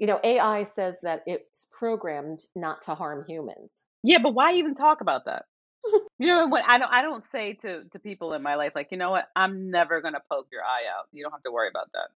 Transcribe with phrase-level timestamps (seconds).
[0.00, 3.84] you know, AI says that it's programmed not to harm humans.
[4.02, 5.44] Yeah, but why even talk about that?
[6.18, 6.64] you know what?
[6.66, 6.90] I don't.
[6.90, 9.28] I don't say to to people in my life like, you know what?
[9.36, 11.06] I'm never gonna poke your eye out.
[11.12, 12.08] You don't have to worry about that.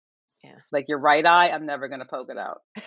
[0.45, 0.55] Yeah.
[0.71, 2.61] Like your right eye, I'm never gonna poke it out.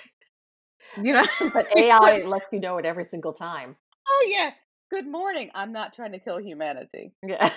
[1.02, 1.24] You know.
[1.52, 3.74] But AI lets you know it every single time.
[4.08, 4.52] oh yeah.
[4.88, 5.50] Good morning.
[5.52, 7.12] I'm not trying to kill humanity.
[7.24, 7.50] Yeah.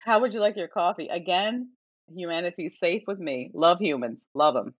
[0.00, 1.08] How would you like your coffee?
[1.08, 1.70] Again,
[2.14, 3.50] humanity's safe with me.
[3.54, 4.26] Love humans.
[4.34, 4.74] Love them.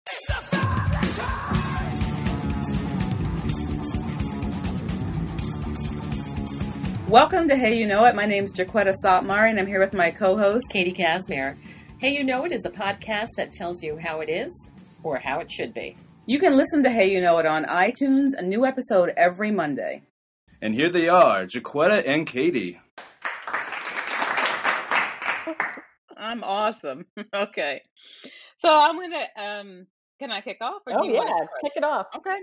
[7.08, 8.16] Welcome to Hey You Know It.
[8.16, 11.56] My name is Jacquetta Szathmari, and I'm here with my co-host Katie Casimir.
[12.00, 14.50] Hey, you know it is a podcast that tells you how it is
[15.04, 15.96] or how it should be.
[16.26, 20.02] You can listen to Hey You Know It on iTunes, a new episode every Monday.
[20.60, 22.80] And here they are, Jacquetta and Katie.
[26.16, 27.06] I'm awesome.
[27.34, 27.82] okay.
[28.56, 29.86] So I'm gonna um
[30.18, 30.82] can I kick off?
[30.88, 31.22] oh yeah,
[31.62, 32.06] kick it off.
[32.16, 32.36] Okay.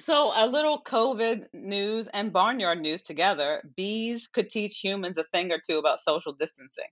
[0.00, 3.62] So, a little COVID news and barnyard news together.
[3.76, 6.88] Bees could teach humans a thing or two about social distancing.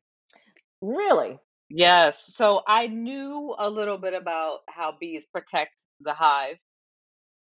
[0.83, 1.39] Really?
[1.71, 2.35] Yes.
[2.35, 6.57] So, I knew a little bit about how bees protect the hive,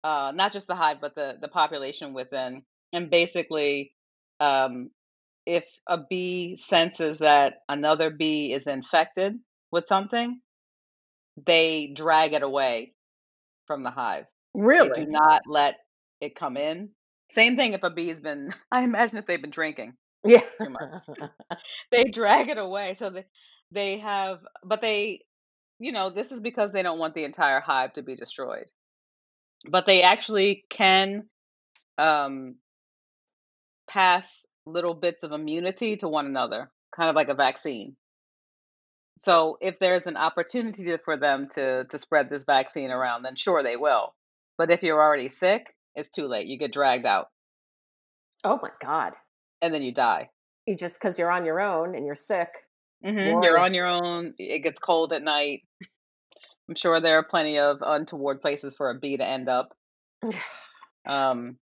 [0.04, 2.62] uh, not just the hive, but the, the population within.
[2.92, 3.92] And basically,
[4.41, 4.91] um,
[5.46, 9.38] if a bee senses that another bee is infected
[9.70, 10.41] with something,
[11.46, 12.94] they drag it away
[13.66, 14.26] from the hive.
[14.56, 14.88] Really?
[14.90, 15.76] They do not let
[16.20, 16.90] it come in.
[17.30, 20.42] Same thing if a bee's been, I imagine if they've been drinking Yeah.
[20.64, 20.82] too much,
[21.90, 22.94] they drag it away.
[22.94, 23.24] So they,
[23.70, 25.22] they have, but they,
[25.78, 28.66] you know, this is because they don't want the entire hive to be destroyed.
[29.68, 31.28] But they actually can
[31.98, 32.56] um,
[33.88, 37.96] pass little bits of immunity to one another, kind of like a vaccine.
[39.18, 43.62] So if there's an opportunity for them to to spread this vaccine around, then sure
[43.62, 44.14] they will.
[44.58, 46.46] But if you're already sick, it's too late.
[46.46, 47.28] You get dragged out
[48.46, 49.14] oh my God.
[49.60, 50.30] and then you die.
[50.66, 52.48] You just because you're on your own and you're sick.
[53.04, 54.34] hmm You're on your own.
[54.38, 55.62] It gets cold at night.
[56.69, 59.75] I'm sure there are plenty of untoward places for a bee to end up.
[61.08, 61.56] Um,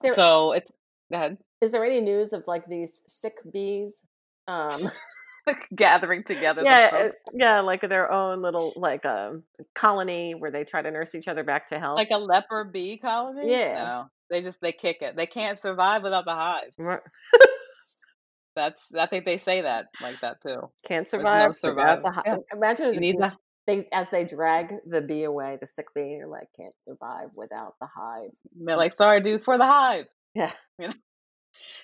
[0.00, 0.78] there so it's
[1.10, 1.36] go ahead.
[1.60, 4.04] is there any news of like these sick bees?
[4.46, 4.88] Um,
[5.74, 6.62] Gathering together.
[6.64, 9.42] yeah, uh, yeah, like their own little like um
[9.74, 11.96] colony where they try to nurse each other back to health.
[11.96, 13.50] like a leper bee colony.
[13.50, 13.74] Yeah.
[13.74, 15.16] No, they just they kick it.
[15.16, 16.72] They can't survive without the hive.
[16.78, 17.00] Right.
[18.54, 20.70] That's I think they say that like that too.
[20.86, 22.02] Can't no survive.
[22.02, 22.36] without the Yeah.
[22.52, 23.32] Imagine You the
[23.66, 27.74] they as they drag the bee away, the sick bee, you're like can't survive without
[27.80, 28.30] the hive.
[28.54, 30.06] they're like, sorry, dude, for the hive.
[30.34, 30.52] Yeah.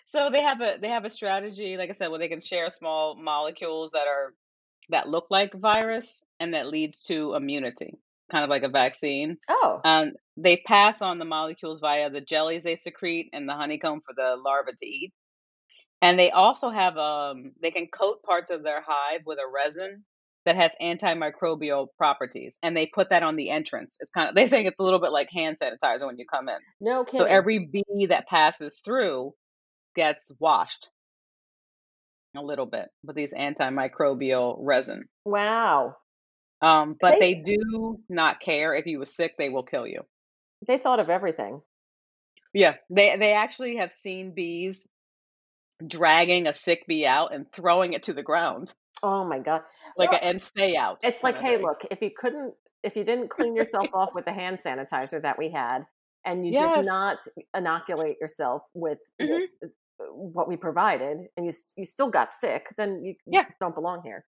[0.04, 2.70] So they have a they have a strategy, like I said, where they can share
[2.70, 4.34] small molecules that are
[4.90, 7.98] that look like virus and that leads to immunity,
[8.30, 9.36] kind of like a vaccine.
[9.48, 14.00] Oh, Um, they pass on the molecules via the jellies they secrete and the honeycomb
[14.00, 15.12] for the larva to eat.
[16.00, 20.04] And they also have um they can coat parts of their hive with a resin
[20.44, 23.98] that has antimicrobial properties and they put that on the entrance.
[24.00, 26.48] It's kind of they say it's a little bit like hand sanitizer when you come
[26.48, 26.58] in.
[26.80, 29.34] no So every bee that passes through
[29.98, 30.90] gets washed
[32.36, 35.08] a little bit with these antimicrobial resin.
[35.24, 35.96] wow.
[36.60, 40.02] Um, but They- they do not care if you were sick, they will kill you.
[40.66, 41.62] They thought of everything.
[42.52, 44.88] Yeah, they they actually have seen bees
[45.86, 49.62] dragging a sick bee out and throwing it to the ground, Oh my god.
[49.96, 50.98] like Well, a and stay out.
[51.02, 51.62] It's like, hey, thing.
[51.64, 55.38] look, if you couldn't, if you didn't clean yourself off with the hand sanitizer that
[55.38, 55.86] we had,
[56.24, 56.78] and you Yes.
[56.78, 57.18] did not
[57.54, 59.48] inoculate yourself with Mhm.
[59.62, 59.72] with,
[60.12, 63.44] what we provided, and you you still got sick, then you, Yeah.
[63.60, 64.24] don't belong here.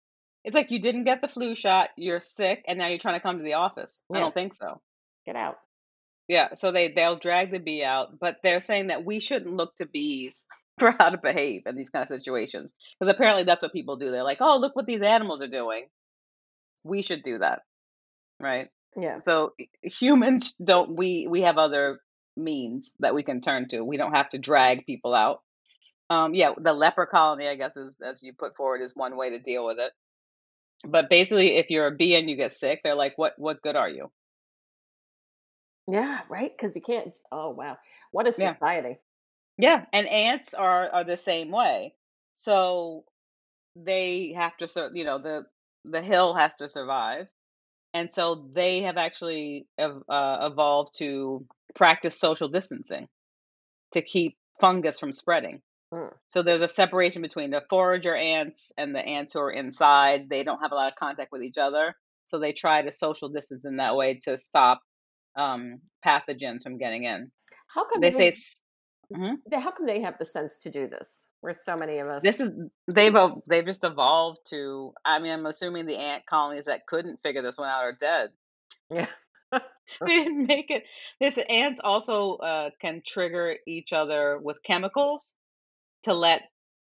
[0.44, 3.22] It's like you didn't get the flu shot, you're sick, and now you're trying to
[3.22, 4.04] come to the office.
[4.14, 4.80] I don't think so.
[5.24, 5.56] Get out.
[6.28, 9.74] Yeah, so they they'll drag the bee out, but they're saying that we shouldn't look
[9.76, 10.46] to bees
[10.78, 14.10] for how to behave in these kind of situations because apparently that's what people do.
[14.10, 15.86] They're like, "Oh, look what these animals are doing.
[16.84, 17.62] We should do that."
[18.40, 18.68] Right?
[18.96, 19.18] Yeah.
[19.18, 22.00] So humans don't we we have other
[22.36, 23.82] means that we can turn to.
[23.84, 25.40] We don't have to drag people out.
[26.10, 29.30] Um yeah, the leper colony I guess is as you put forward is one way
[29.30, 29.92] to deal with it.
[30.86, 33.76] But basically if you're a bee and you get sick, they're like, "What what good
[33.76, 34.10] are you?"
[35.88, 36.20] Yeah.
[36.28, 36.52] Right.
[36.56, 37.16] Because you can't.
[37.30, 37.78] Oh wow.
[38.10, 38.56] What a Yeah.
[38.56, 38.98] society.
[39.58, 41.94] Yeah, and ants are are the same way.
[42.32, 43.04] So
[43.76, 45.44] they have to you know, the
[45.84, 47.28] the hill has to survive.
[47.94, 53.08] And so they have actually ev uh, evolved to practice social distancing
[53.92, 55.62] to keep fungus from spreading.
[55.94, 56.10] Mm.
[56.28, 60.28] So there's a separation between the forager ants and the ants who are inside.
[60.30, 61.94] They don't have a lot of contact with each other.
[62.24, 64.82] So they try to social distance in that way to stop
[65.36, 67.30] um, pathogens from getting in.
[67.68, 68.32] How come They they, say
[69.12, 69.36] Mhm.
[69.52, 71.28] how come they have the sense to do this?
[71.40, 72.52] Where so many of us this is
[72.88, 73.14] they've
[73.48, 74.94] they've just evolved to.
[75.04, 78.30] I mean, I'm assuming the ant colonies that couldn't figure this one out are dead.
[78.90, 79.06] yeah.
[79.52, 80.84] they didn't make it.
[81.20, 85.34] This ants also uh, can trigger each other with chemicals
[86.04, 86.42] to let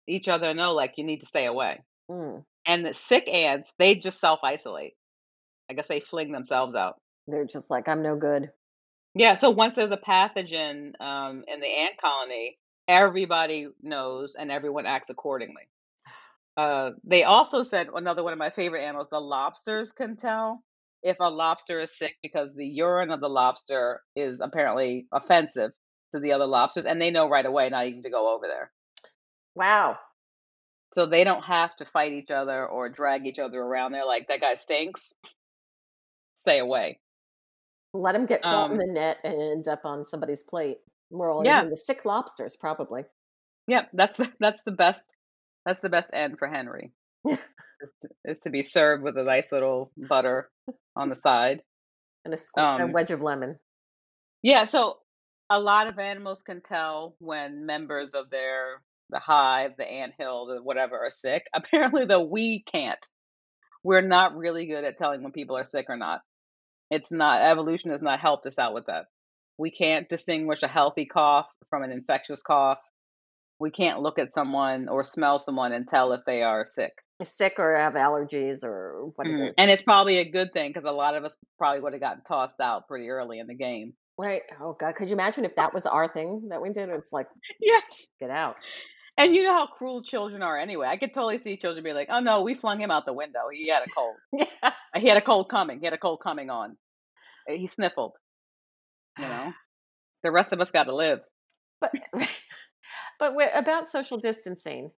[0.06, 1.80] each other know, like you need to stay away.
[2.10, 4.94] Mm, And the sick ants, they just self isolate.
[5.70, 6.96] I guess they fling themselves out.
[7.26, 8.50] they're just like I'm no good.
[9.14, 9.34] Yeah.
[9.34, 15.10] So once there's a pathogen um, in the ant colony, everybody knows and everyone acts
[15.10, 15.68] accordingly.
[16.56, 20.62] Uh, they also said another one of my favorite animals, the lobsters can tell
[21.02, 25.70] if a lobster is sick because the urine of the lobster is apparently offensive
[26.12, 28.72] to the other lobsters, and they know right away not even to go over there.
[29.58, 29.98] Wow.
[30.94, 33.92] So they don't have to fight each other or drag each other around.
[33.92, 35.12] They're like, that guy stinks.
[36.34, 36.98] Stay away.
[37.92, 40.78] Let them get caught in Um, the net and end up on somebody's plate.
[41.10, 41.64] We're all Yeah.
[41.64, 43.04] the sick lobsters, probably.
[43.66, 45.04] Yep, that's the that's the best
[45.66, 46.92] that's the best end for Henry.
[47.26, 47.38] is,
[48.02, 50.48] to, is to be served with a nice little butter
[50.96, 51.62] on the side.
[52.24, 53.58] and a, squ- a Um, wedge of lemon.
[54.42, 54.98] Yeah, so
[55.50, 60.46] a lot of animals can tell when members of their the hive, the ant hill,
[60.46, 61.44] the whatever are sick.
[61.54, 62.98] Apparently, though, we can't.
[63.84, 66.20] We're not really good at telling when people are sick or not.
[66.90, 69.06] It's not evolution has not helped us out with that.
[69.58, 72.78] We can't distinguish a healthy cough from an infectious cough.
[73.60, 76.92] We can't look at someone or smell someone and tell if they are sick.
[77.22, 79.48] Sick or have allergies or what it Mhm.
[79.48, 79.54] is.
[79.58, 82.22] And it's probably a good thing because a lot of us probably would have gotten
[82.22, 83.94] tossed out pretty early in the game.
[84.16, 84.42] Right.
[84.60, 84.94] Oh God.
[84.94, 86.88] Could you imagine if that was our thing that we did?
[86.88, 87.26] It's like,
[87.60, 88.08] Yes.
[88.20, 88.56] get out.
[89.18, 90.86] And you know how cruel children are anyway.
[90.88, 93.48] I could totally see children be like, "Oh no, we flung him out the window.
[93.52, 94.20] He had a cold.
[94.32, 94.72] Yeah.
[94.96, 95.80] He had a cold coming.
[95.80, 96.78] He had a cold coming on.
[97.50, 98.14] Uh, He sniffled."
[99.18, 99.58] You know,
[100.22, 101.20] the rest of us got to live.
[101.80, 101.92] But
[103.18, 104.90] but about social distancing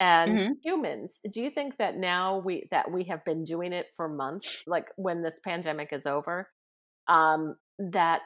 [0.00, 0.54] and Mhm.
[0.62, 4.62] humans, do you think that now we that we have been doing it for months,
[4.66, 6.50] like when this pandemic is over,
[7.08, 8.22] um, that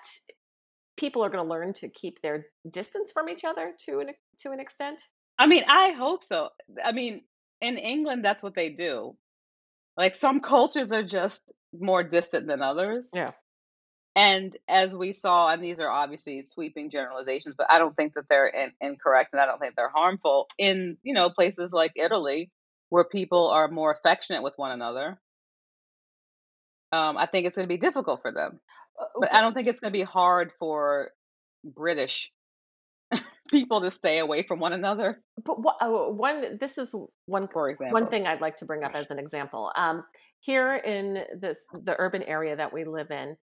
[0.99, 4.09] people are going to learn to keep their distance from each other to an
[4.41, 5.03] to an extent?
[5.39, 6.51] I mean, I hope so.
[6.85, 7.23] I mean,
[7.61, 9.17] in England, that's what they do.
[9.97, 13.11] Like some cultures are just more distant than others.
[13.15, 13.33] Yeah.
[14.17, 18.25] And as we saw, and these are obviously sweeping generalizations, but I don't think that
[18.29, 20.49] they're in, incorrect, and I don't think they're harmful.
[20.59, 22.51] In you know places like Italy,
[22.89, 25.21] where people are more affectionate with one another,
[26.91, 28.61] um, I think it's going to be difficult for them.
[29.01, 31.11] Uh, But I don't think it's going to be hard for
[31.65, 32.33] British
[33.49, 35.23] people to stay away from one another.
[35.45, 36.95] But wha- oh, one, this is
[37.27, 39.73] one For example, one thing I'd like to bring up as an example.
[39.77, 40.05] Um,
[40.41, 43.37] here in this the urban area that we live in,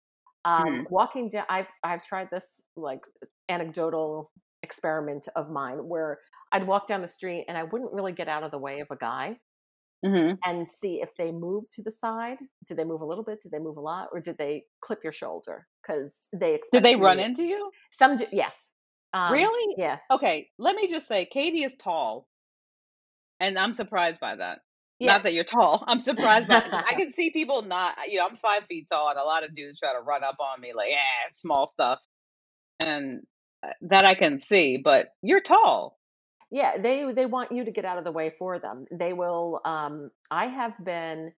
[0.45, 0.87] um, Mhm.
[0.91, 3.01] walking down, I've I've tried this like
[3.49, 6.21] anecdotal experiment of mine where
[6.53, 8.89] I'd walk down the street and I wouldn't really get out of the way of
[8.91, 9.39] a guy
[10.05, 12.39] hmm and see if they move to the side.
[12.67, 13.41] Did they move a little bit?
[13.43, 14.09] Did they move a lot?
[14.13, 15.67] Or did they clip your shoulder?
[15.83, 17.73] Because they expect did they run into you?
[17.93, 18.71] Some, do, yes.
[19.15, 19.77] Um, really?
[19.79, 19.99] Yeah.
[20.11, 22.29] Okay, let me just say, Katie is tall,
[23.41, 24.61] and I'm surprised by that.
[24.99, 25.15] Yeah.
[25.15, 25.85] Not that you're tall.
[25.87, 26.65] I'm surprised by.
[26.73, 27.97] I can see people not.
[28.09, 30.37] You know, I'm five feet tall, and a lot of dudes try to run up
[30.41, 30.99] on me like, yeah,
[31.33, 32.01] small stuff,
[32.81, 33.23] and
[33.65, 34.79] uh, that I can see.
[34.79, 35.99] But you're tall.
[36.51, 38.87] Yeah, they they want you to get out of the way for them.
[38.93, 39.61] They will.
[39.65, 41.33] Um, I have been.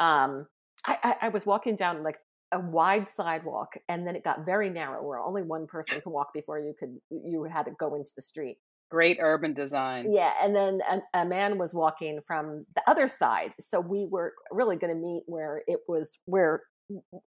[0.00, 0.46] Um,
[0.86, 2.18] I, I I was walking down like
[2.52, 6.32] a wide sidewalk, and then it got very narrow, where only one person could walk
[6.34, 8.58] before you could you had to go into the street.
[8.90, 10.12] Great urban design.
[10.12, 10.80] Yeah, and then
[11.14, 15.00] a, a man was walking from the other side, so we were really going to
[15.00, 16.62] meet where it was where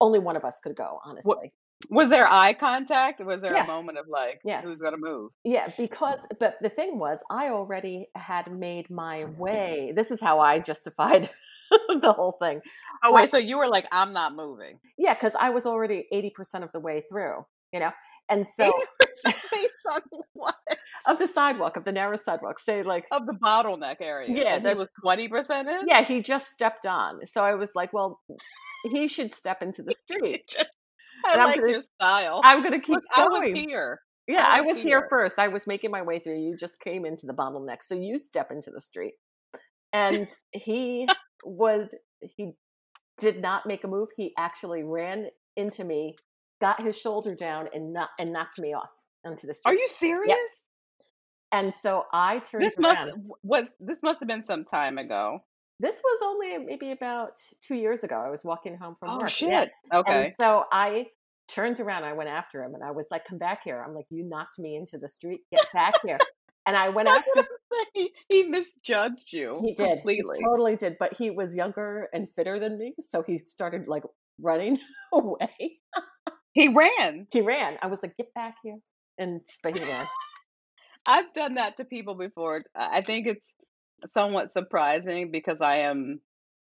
[0.01, 0.99] only one of us could go.
[1.05, 1.53] Honestly,
[1.89, 3.25] Was there eye contact?
[3.25, 3.65] Was there Yeah.
[3.65, 4.63] a moment of like, Yeah.
[4.63, 5.31] who's gonna move?
[5.45, 9.93] Yeah, because but the thing was, I already had made my way.
[9.95, 11.31] This is how I justified
[12.01, 12.61] the whole thing.
[13.05, 14.79] Oh wait, so you were like, I'm not moving.
[14.99, 17.91] Yeah, because I was already eighty percent of the way through, you know,
[18.29, 18.73] and so
[19.25, 20.01] based on
[20.35, 20.55] what
[21.09, 22.59] of the sidewalk of the narrow sidewalk.
[22.59, 24.29] Say like, of the bottleneck area.
[24.33, 25.89] Yeah, and he was twenty percent in.
[25.89, 27.25] yeah, he just stepped on.
[27.27, 28.21] So I was like, well,
[28.85, 30.55] he should step into the street.
[31.25, 32.41] I And like gonna- your style.
[32.45, 34.01] I'm gonna keep Look, I was here.
[34.29, 35.07] Yeah, I I was was here here.
[35.11, 35.39] first.
[35.41, 36.39] I was making my way through.
[36.41, 39.15] You just came into the bottleneck, so you step into the street.
[39.93, 41.07] And he
[41.45, 42.53] would he
[43.19, 44.09] did not make a move.
[44.17, 46.17] He actually ran into me,
[46.61, 48.91] got his shoulder down, and not and knocked me off
[49.25, 49.73] onto the street.
[49.73, 50.67] Are you serious?
[51.53, 53.31] And so I turned This must around.
[53.43, 55.41] was this must have been some time ago.
[55.81, 58.17] This was only maybe about two years ago.
[58.25, 59.29] I was walking home from Oh work.
[59.29, 59.51] shit.
[59.51, 59.67] Yeah.
[59.93, 60.35] And Okay.
[60.41, 61.07] so I
[61.49, 63.85] turned around, I went after him and I was like, come back here.
[63.87, 65.41] I'm like, you knocked me into the street.
[65.51, 66.19] Get back here.
[66.67, 67.47] And I went after
[67.95, 69.97] he, he misjudged you he did.
[69.97, 70.39] completely.
[70.39, 70.97] He totally did.
[70.99, 72.95] But he was younger and fitter than me.
[73.01, 74.05] So he started like
[74.41, 74.79] running
[75.13, 75.79] away.
[76.53, 77.27] He ran.
[77.31, 77.79] He ran.
[77.83, 78.79] I was like, get back here.
[79.19, 80.07] And but he ran.
[81.07, 82.63] I've done that to people before.
[82.77, 83.55] I think it's
[84.07, 86.21] somewhat surprising because I am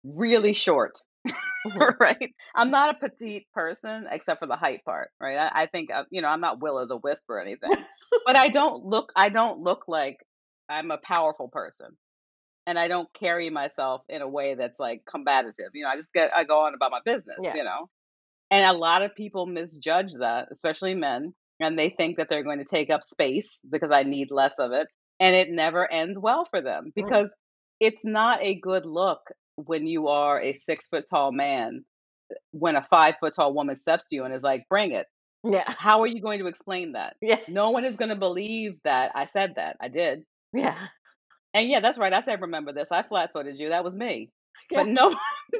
[0.03, 1.01] really short,
[1.67, 1.99] Mhm.
[2.01, 2.33] right?
[2.55, 5.37] I'm not a petite person except for the height part, right?
[5.39, 7.73] I, I think uh, you know I'm not Will o' the Wisp or anything,
[8.27, 10.19] but I don't look I don't look like
[10.69, 11.89] I'm a powerful person,
[12.67, 15.55] and I don't carry myself in a way that's like combative.
[15.75, 17.39] You know, I just get I go on about my business.
[17.43, 17.55] Yeah.
[17.57, 17.89] You know,
[18.51, 22.59] and a lot of people misjudge that, especially men, and they think that they're going
[22.61, 24.87] to take up space because I need less of it.
[25.19, 26.93] And it never ends well for them Mm.
[26.95, 27.35] because
[27.81, 29.21] it's not a good look
[29.57, 31.85] when you are a six foot tall man,
[32.53, 35.07] when a five foot tall woman steps to you and is like, bring it.
[35.45, 35.65] Yeah.
[35.67, 37.17] How are you going to explain that?
[37.23, 37.39] Yeah.
[37.49, 39.77] No one is going to believe that I said that.
[39.81, 40.25] I did.
[40.53, 40.77] Yeah.
[41.55, 42.13] And yeah, that's right.
[42.13, 42.89] I said, remember this.
[42.91, 43.71] I flat footed you.
[43.71, 44.31] That was me.
[44.71, 44.79] Yeah.
[44.81, 45.15] But no,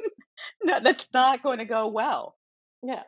[0.63, 2.35] no, that's not going to go well.
[2.83, 3.03] Yeah.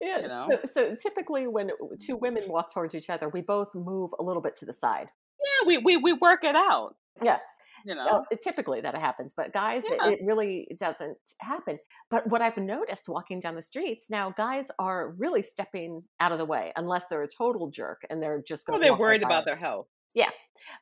[0.00, 0.20] Yeah.
[0.20, 0.48] You know?
[0.64, 1.70] So, so typically when
[2.00, 5.08] two women walk towards each other, we both move a little bit to the side.
[5.40, 6.94] Yeah, we, we, we work it out.
[7.22, 7.38] Yeah.
[7.84, 10.10] You know, Uh, typically that happens, but guys, it- Yeah.
[10.10, 11.78] it really doesn't happen.
[12.10, 16.38] But what I've noticed walking down the streets now, guys are really stepping out of
[16.38, 18.88] the way unless they're a total jerk and they're just well, going.
[18.88, 19.86] they're worried about their health.
[20.14, 20.30] Yeah,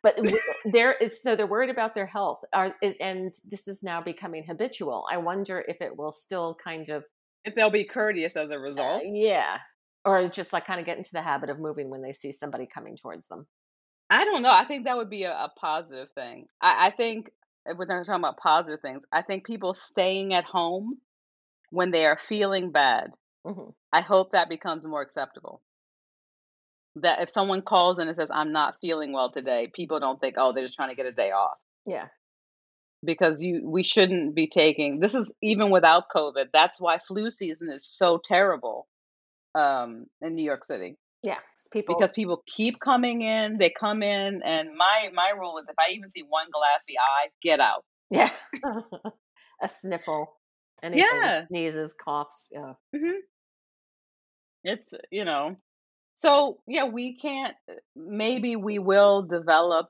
[0.02, 0.18] but
[0.64, 4.42] there is so they're worried about their health, are, is- and this is now becoming
[4.44, 5.06] habitual.
[5.10, 7.04] I wonder if it will still kind of,
[7.44, 9.02] If they'll be courteous as a uh, result.
[9.04, 9.58] yeah,
[10.04, 12.66] or just like kind of get into the habit of moving when they see somebody
[12.66, 13.46] coming towards them.
[14.10, 14.50] I don't know.
[14.50, 16.46] I think that would be a, a positive thing.
[16.62, 17.30] I, I think
[17.66, 19.02] if we're talking about positive things.
[19.12, 20.98] I think people staying at home
[21.70, 23.10] when they are feeling bad.
[23.46, 25.62] hmm I hope that becomes more acceptable.
[26.96, 30.34] That if someone calls in and says, "I'm not feeling well today," people don't think,
[30.38, 32.08] "Oh, they're just trying to get a day off." Yeah,
[33.04, 37.70] because you we shouldn't be taking this is even without covid that's why flu season
[37.70, 38.88] is so terrible
[39.54, 41.38] um in new york city yeah.
[41.70, 45.74] People, because people keep coming in they come in and my my rule is if
[45.78, 48.30] i even see one glassy eye get out yeah,
[49.62, 50.38] a sniffle,
[50.82, 51.46] anything, Yeah.
[51.48, 52.48] sneezes, coughs.
[52.50, 53.18] Yeah, hmm
[54.64, 55.56] it's you know
[56.14, 57.54] so yeah we can't
[57.94, 59.86] maybe we will develop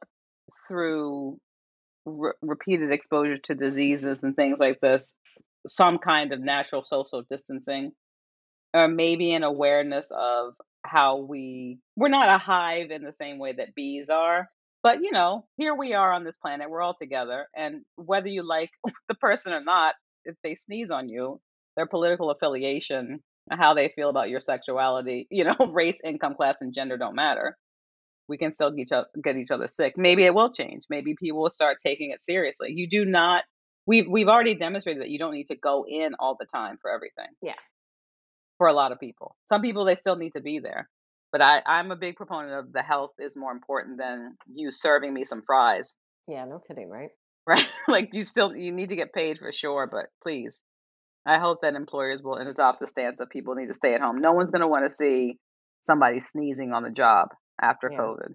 [0.66, 1.38] through
[2.04, 5.14] re- repeated exposure to diseases and things like this
[5.66, 7.92] some kind of natural social distancing
[8.74, 10.54] or maybe an awareness of
[10.84, 14.48] how we we're not a hive in the same way that bees are
[14.82, 18.46] but you know here we are on this planet we're all together and whether you
[18.46, 18.70] like
[19.08, 19.94] the person or not
[20.24, 21.40] if they sneeze on you
[21.76, 23.20] their political affiliation
[23.50, 27.56] how they feel about your sexuality you know race income class and gender don't matter.
[28.28, 29.94] We can still get each other, get each other sick.
[29.96, 30.82] Maybe it will change.
[30.90, 32.72] Maybe people will start taking it seriously.
[32.74, 33.44] You do not
[33.86, 36.90] we've we've already demonstrated that you don't need to go in all the time for
[36.90, 37.32] everything.
[37.40, 37.54] Yeah.
[38.58, 40.88] For a lot of people some people they still need to be there
[41.32, 45.12] but i i'm a big proponent of the health is more important than you serving
[45.14, 45.94] me some fries
[46.28, 46.44] yeah.
[46.44, 47.08] No kidding, right?
[47.46, 50.58] right like you still you need to get paid for sure but please
[51.24, 54.20] i hope that employers will adopt the stance that people need to stay at home
[54.20, 55.38] no one's going to want to see
[55.80, 57.28] somebody sneezing on the job
[57.60, 57.98] after Yeah.
[57.98, 58.34] covid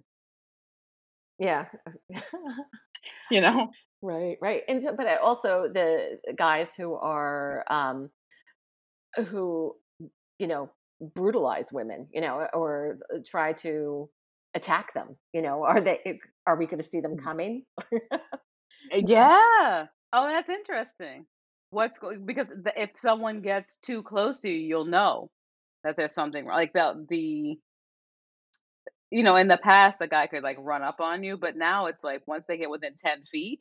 [1.38, 1.66] Yeah.
[3.30, 3.70] you know
[4.04, 8.10] Right, right, and but also the guys who are um,
[9.28, 9.74] who
[10.38, 14.08] you know brutalize women, you know, or uh, try to
[14.54, 15.16] attack them.
[15.32, 16.00] You know, are they?
[16.04, 16.12] Eh,
[16.46, 17.24] are we going to see them mm.
[17.24, 17.64] coming?
[17.92, 19.86] Eh, yeah.
[20.12, 21.26] Oh, that's interesting.
[21.70, 25.30] What's going because the, if someone gets too close to you, you'll know
[25.82, 26.56] that there's something wrong.
[26.56, 27.58] Like the the
[29.10, 31.86] you know, in the past, a guy could like run up on you, but now
[31.86, 33.60] it's like once they get within ten feet,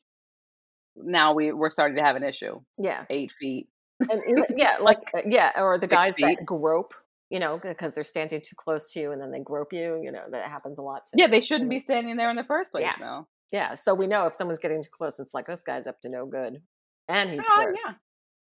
[0.96, 2.62] now we we're starting to have an issue.
[2.78, 3.68] yeah, Eight feet.
[4.10, 4.22] And
[4.56, 6.38] yeah, like uh, yeah, or the guys feet.
[6.40, 6.94] that grope.
[7.30, 10.00] You know, because they're standing too close to you, and then they grope you.
[10.04, 11.08] You know, that happens a lot.
[11.08, 11.14] Too.
[11.18, 12.94] Yeah, they shouldn't be standing there in the first place Yeah.
[13.00, 13.28] now.
[13.52, 16.10] Yeah, so we know if someone's getting too close, it's like this guy's up to
[16.10, 16.62] no good,
[17.08, 17.76] and he's good.
[17.86, 17.94] yeah.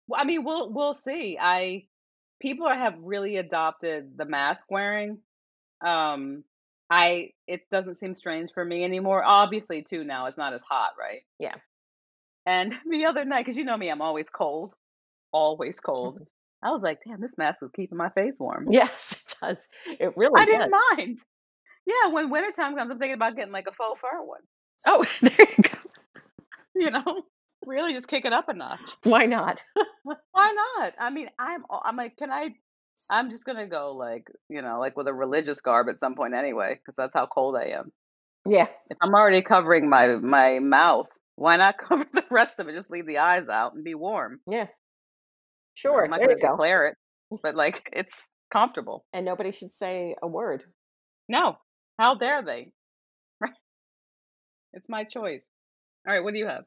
[0.08, 1.38] Well, I mean, we'll we'll see.
[1.40, 1.84] I
[2.40, 5.18] people have really adopted the mask wearing.
[5.84, 6.42] Um,
[6.90, 9.22] I it doesn't seem strange for me anymore.
[9.24, 11.20] Obviously, too now it's not as hot, right?
[11.38, 11.54] Yeah.
[12.46, 14.74] And the other night, because you know me, I'm always cold,
[15.32, 16.20] always cold.
[16.64, 18.68] I was like, damn, this mask is keeping my face warm.
[18.70, 19.68] Yes, it does.
[19.98, 20.54] It really I does.
[20.54, 21.18] didn't mind.
[21.86, 24.40] Yeah, when wintertime comes, I'm thinking about getting like a faux fur one.
[24.86, 25.78] Oh, there you go.
[26.74, 27.22] You know,
[27.66, 28.92] really just kick it up a notch.
[29.02, 29.62] Why not?
[30.04, 30.94] Why not?
[30.98, 32.54] I mean, I'm I'm like, can I?
[33.10, 36.34] I'm just gonna go like you know like with a religious garb at some point
[36.34, 37.90] anyway, because that's how cold I am.
[38.46, 38.68] Yeah.
[38.88, 42.74] If I'm already covering my my mouth, why not cover the rest of it?
[42.74, 44.40] Just leave the eyes out and be warm.
[44.48, 44.68] Yeah.
[45.74, 46.04] Sure.
[46.04, 46.52] I'm not There you go.
[46.52, 46.96] declare it,
[47.42, 49.04] but like it's comfortable.
[49.12, 50.64] And nobody should say a word.
[51.28, 51.56] No,
[51.98, 52.72] how dare they?
[54.74, 55.46] It's my choice.
[56.06, 56.64] All right, what do you have?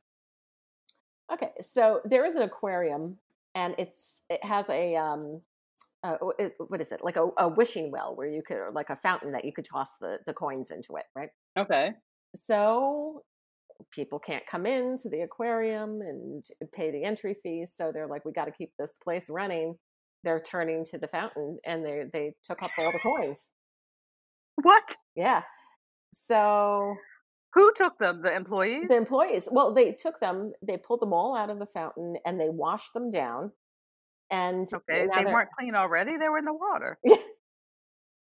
[1.33, 3.17] Okay, so there is an aquarium,
[3.55, 5.41] and it's it has a um,
[6.03, 8.89] uh, it- what is it like a, a wishing well where you could or like
[8.91, 11.29] a fountain that you could toss the the coins into it, right?
[11.57, 11.91] Okay.
[12.35, 13.23] So
[13.91, 18.31] people can't come into the aquarium and pay the entry fees, so they're like, we
[18.31, 19.75] got to keep this place running.
[20.23, 23.51] They're turning to the fountain, and they they took up all the coins.
[24.61, 24.95] What?
[25.15, 25.43] Yeah,
[26.13, 26.95] so
[27.53, 28.21] Who took them?
[28.23, 28.85] The employees?
[28.89, 32.39] the employees well they took them they pulled them all out of the fountain and
[32.39, 33.51] they washed them down
[34.31, 36.17] and Okay, they weren't clean already.
[36.17, 36.97] They were in the water.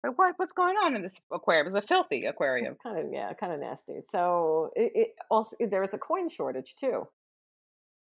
[0.07, 0.33] Like what?
[0.37, 1.67] What's going on in this aquarium?
[1.67, 2.75] It's a filthy aquarium.
[2.81, 7.07] kind of yeah kind of nasty so it, it also there's a coin shortage too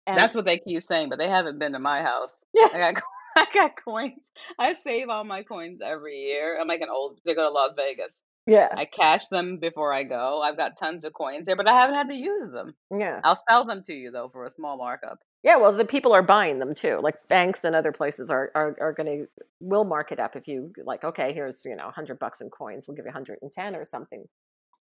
[0.06, 2.42] and That's what they keep saying, but they haven't been to my house.
[2.54, 3.02] yeah I got
[3.36, 4.30] I got coins.
[4.58, 6.58] I save all my coins every year.
[6.60, 8.22] I'm like an old to go to Las Vegas.
[8.46, 10.42] yeah I cash them before I go.
[10.42, 12.74] I've got tons of coins there, but I haven't had to use them.
[12.90, 15.18] yeah I'll sell them to you though for a small markup.
[15.42, 18.76] Yeah well the people are buying them too like banks and other places are are,
[18.80, 19.26] are going to
[19.60, 22.86] will mark it up if you like okay here's you know 100 bucks in coins
[22.86, 24.24] we'll give you 110 or something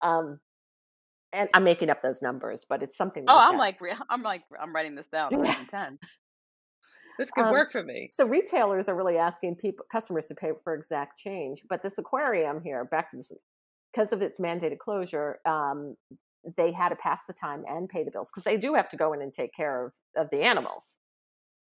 [0.03, 0.39] um
[1.33, 3.59] and i'm making up those numbers but it's something Oh, like I'm that.
[3.59, 3.79] like
[4.11, 5.31] I'm like I'm writing this down.
[5.33, 5.99] 110.
[7.19, 8.09] This could Um, work for me.
[8.13, 12.63] So retailers are really asking people customers to pay for exact change, but this aquarium
[12.63, 13.31] here, back to this,
[13.93, 15.97] because of its mandated closure, um,
[16.57, 18.97] they had to pass the time and pay the bills because they do have to
[18.97, 20.95] go in and take care of of the animals.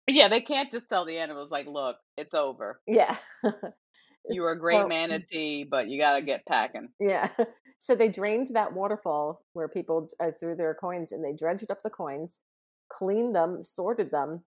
[0.07, 2.81] Yeah, they can't just tell the animals like, "Look, it's over.
[2.87, 3.17] Yeah,
[4.29, 7.29] You were a great So- manatee, but you got to get packing." Yeah.
[7.83, 11.81] So they drained that waterfall where people uh, threw their coins and they dredged up
[11.83, 12.39] the coins,
[12.93, 14.45] cleaned them, sorted them,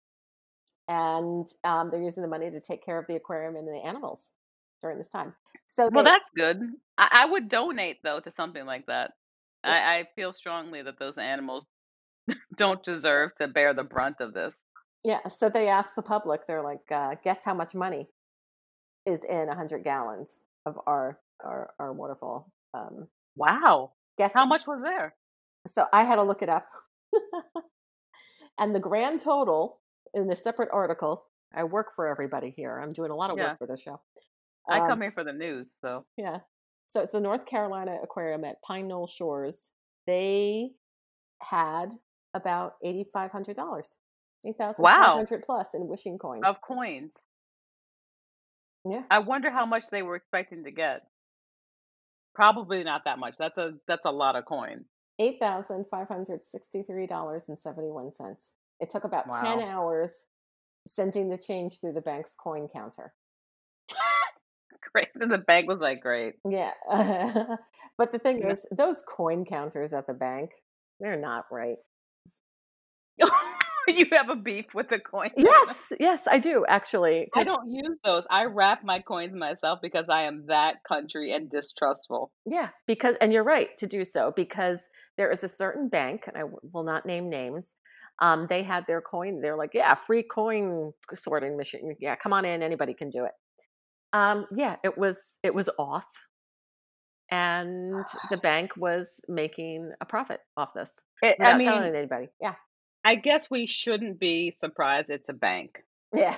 [0.88, 4.32] and um, they're using the money to take care of the aquarium and the animals
[4.82, 5.34] during this time.
[5.66, 6.62] So Well, they- that's good.
[6.98, 9.12] I, I would donate though to something like that.
[9.68, 11.68] I, I feel strongly that those animals
[12.58, 14.60] don't deserve to bear the brunt of this.
[15.04, 16.48] Yeah, so they asked the public.
[16.48, 18.08] They're like, uh, "Guess how much money
[19.06, 23.94] is in hundred gallons of our our, our waterfall?" Um, Wow.
[24.18, 25.16] guess How much was there?
[25.68, 26.68] So I had to look it up,
[28.58, 29.82] and the grand total
[30.14, 31.26] in a separate article.
[31.54, 32.80] I work for everybody here.
[32.82, 33.50] I'm doing a lot of Yeah.
[33.50, 34.02] work for this show.
[34.70, 36.40] I Um, come here for the news, so Yeah.
[36.88, 39.72] So it's the North Carolina Aquarium at Pine Knoll Shores.
[40.06, 40.72] They
[41.42, 41.90] had
[42.34, 43.98] about eighty five hundred dollars,
[44.46, 47.24] eight thousand five hundred plus in wishing coins of coins.
[48.90, 49.04] Yeah.
[49.12, 51.02] I wonder how much they were expecting to get.
[52.34, 53.36] Probably not that much.
[53.38, 54.86] That's a that's a lot of coin.
[55.20, 58.54] eight thousand five hundred sixty-three dollars and seventy-one cents.
[58.80, 60.12] It took about ten hours
[60.88, 63.14] sending the change through the bank's coin counter.
[64.94, 65.10] Great.
[65.16, 66.36] The bank was like, great.
[66.46, 66.72] Yeah,
[67.98, 68.52] but the thing Yeah.
[68.52, 70.52] is, those coin counters at the bank,
[71.00, 71.78] they're not right.
[73.88, 75.30] you have a beef with the coin.
[75.36, 77.28] Yes, yes, I do actually.
[77.36, 78.26] I don't use those.
[78.30, 82.32] I wrap my coins myself because I am that country and distrustful.
[82.46, 84.82] Yeah, because and you're right to do so because
[85.18, 87.74] there is a certain bank, and I will not name names.
[88.22, 89.42] Um, they had their coin.
[89.42, 91.96] They're like, yeah, free coin sorting machine.
[92.00, 92.62] Yeah, come on in.
[92.64, 93.32] Anybody can do it.
[94.14, 96.08] Um, yeah, it was it was off,
[97.30, 100.92] and the bank was making a profit off this
[101.22, 102.30] It, I mean, telling anybody.
[102.42, 102.56] Yeah,
[103.04, 105.84] I guess we shouldn't be surprised it's a bank.
[106.14, 106.36] yeah,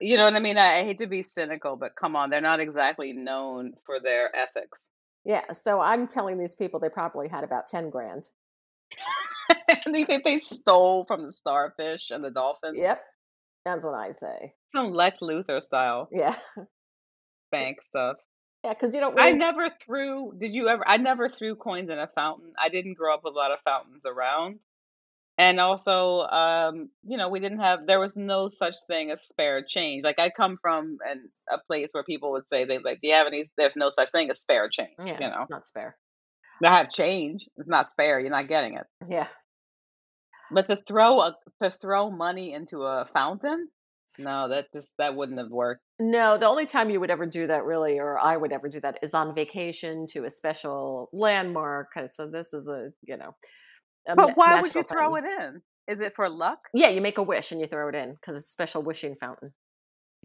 [0.00, 0.58] You know what I mean?
[0.58, 4.34] I, I hate to be cynical, but come on, they're not exactly known for their
[4.34, 4.88] ethics.
[5.24, 5.52] yeah.
[5.52, 8.28] So I'm telling these people they probably had about ten grand.
[10.06, 12.78] think they stole from the starfish and the dolphins?
[12.78, 13.02] Yep,
[13.64, 14.54] that's what I say.
[14.68, 16.36] Some Lex Luthor style Yeah,
[17.50, 18.16] bank stuff.
[18.64, 19.18] yeah, because you don't.
[19.20, 20.32] I never threw.
[20.38, 20.82] Did you ever?
[20.86, 22.52] I never threw coins in a fountain.
[22.60, 24.58] I didn't grow up with a lot of fountains around,
[25.38, 27.86] and also, um, you know, we didn't have.
[27.86, 30.04] There was no such thing as spare change.
[30.04, 33.14] Like I come from an, a place where people would say they like, "Do you
[33.14, 34.94] have any?" There's no such thing as spare change.
[34.98, 35.96] yeah, You know, not spare.
[36.64, 37.48] I have change.
[37.56, 38.20] It's not spare.
[38.20, 38.84] You're not getting it.
[39.08, 39.26] Yeah.
[40.52, 43.68] But to throw a to throw money into a fountain,
[44.18, 45.82] no, that just that wouldn't have worked.
[45.98, 48.80] No, the only time you would ever do that, really, or I would ever do
[48.80, 51.88] that, is on vacation to a special landmark.
[51.96, 53.34] Uh, So this is a, you know,
[54.06, 55.24] a But why would you throw thing.
[55.24, 55.62] it in?
[55.88, 56.58] Is it for luck?
[56.74, 59.14] Yeah, you make a wish and you throw it in because it's a special wishing
[59.16, 59.52] fountain.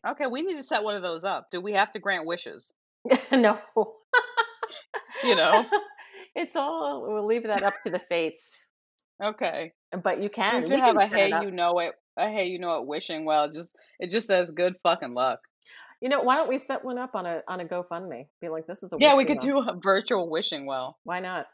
[0.05, 1.47] Okay, we need to set one of those up.
[1.51, 2.73] Do we have to grant wishes?
[3.31, 3.57] no.
[5.23, 5.65] You know.
[6.35, 8.66] it's all we'll leave that up to the fates.
[9.23, 9.73] Okay.
[10.03, 10.63] But you can.
[10.63, 13.49] You should have a hey you know it a hey you know it wishing well.
[13.51, 15.39] Just it just says good fucking luck.
[16.01, 18.27] You know, why don't we set one up on a on a GoFundMe?
[18.41, 19.63] Be like, this is a Yeah, we could well.
[19.63, 20.97] do a virtual wishing well.
[21.03, 21.47] Why not?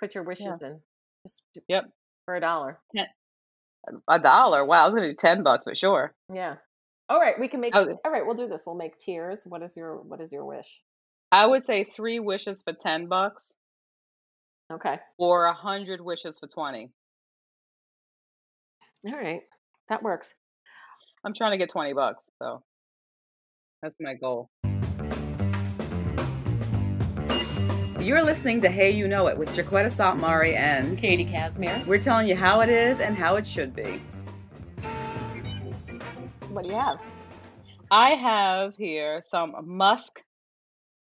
[0.00, 0.66] Put your wishes Yeah.
[0.68, 0.80] in.
[1.24, 1.84] Just Yep.
[2.24, 2.80] for a dollar.
[4.08, 4.64] A dollar.
[4.64, 6.12] Wow, I was gonna do ten bucks, but sure.
[6.32, 6.56] Yeah.
[7.08, 7.76] All right, we can make.
[7.76, 7.86] Oh.
[8.04, 8.64] All right, we'll do this.
[8.66, 9.44] We'll make tiers.
[9.46, 10.80] What is your What is your wish?
[11.30, 13.54] I would say three wishes for ten bucks
[14.72, 14.98] Okay.
[15.18, 16.90] or a hundred wishes for twenty.
[19.06, 19.42] All right,
[19.88, 20.34] that works.
[21.24, 22.62] I'm trying to get twenty bucks, so
[23.82, 24.48] that's my goal.
[28.00, 31.82] You're listening to Hey You Know It with Jacquetta Szathmari and Katie Casimir.
[31.86, 34.00] we're telling you how it is and how it should be.
[36.50, 36.98] What do you have?
[37.90, 40.20] I have here some Musk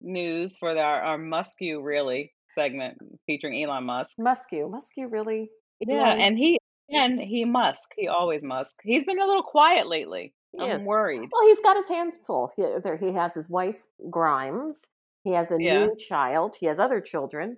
[0.01, 4.17] news for our, our Musk You Really segment featuring Elon Musk.
[4.19, 4.63] Muskie.
[4.71, 5.49] Muskie really?
[5.79, 6.57] Yeah, Elon- and he
[6.89, 7.91] and he Musk.
[7.95, 8.79] He always Musk.
[8.83, 10.33] He's been a little quiet lately.
[10.59, 11.29] I'm worried.
[11.31, 12.51] Well, he's got his hands full.
[12.55, 14.87] He, there, he has his wife Grimes.
[15.23, 15.85] He has a Yeah.
[15.85, 16.55] new child.
[16.59, 17.57] He has other children.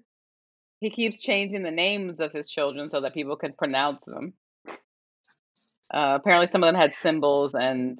[0.81, 4.33] He keeps changing the names of his children so that people can pronounce them.
[5.93, 7.99] Uh, apparently, some of them had symbols and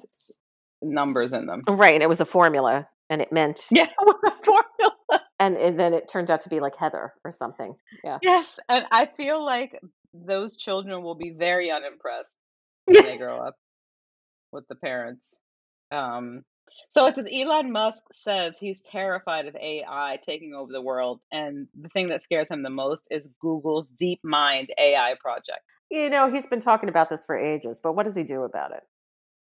[0.82, 1.62] numbers in them.
[1.68, 4.92] Right, and it was a formula, and it meant, Yeah, a formula.
[5.38, 7.74] and, and then it turned out to be like Heather or something.
[8.04, 8.18] Yeah.
[8.22, 9.78] Yes, and I feel like
[10.12, 12.38] those children will be very unimpressed
[12.86, 13.56] when they grow up
[14.52, 15.38] with the parents.
[15.90, 16.44] Um,
[16.88, 21.68] so it says Elon Musk says he's terrified of AI taking over the world, and
[21.80, 25.60] the thing that scares him the most is Google's DeepMind AI project.
[25.90, 28.72] You know, he's been talking about this for ages, but what does he do about
[28.72, 28.82] it?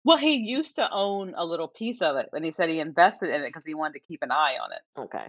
[0.05, 3.29] Well, he used to own a little piece of it, and he said he invested
[3.29, 5.01] in it because he wanted to keep an eye on it.
[5.01, 5.27] Okay.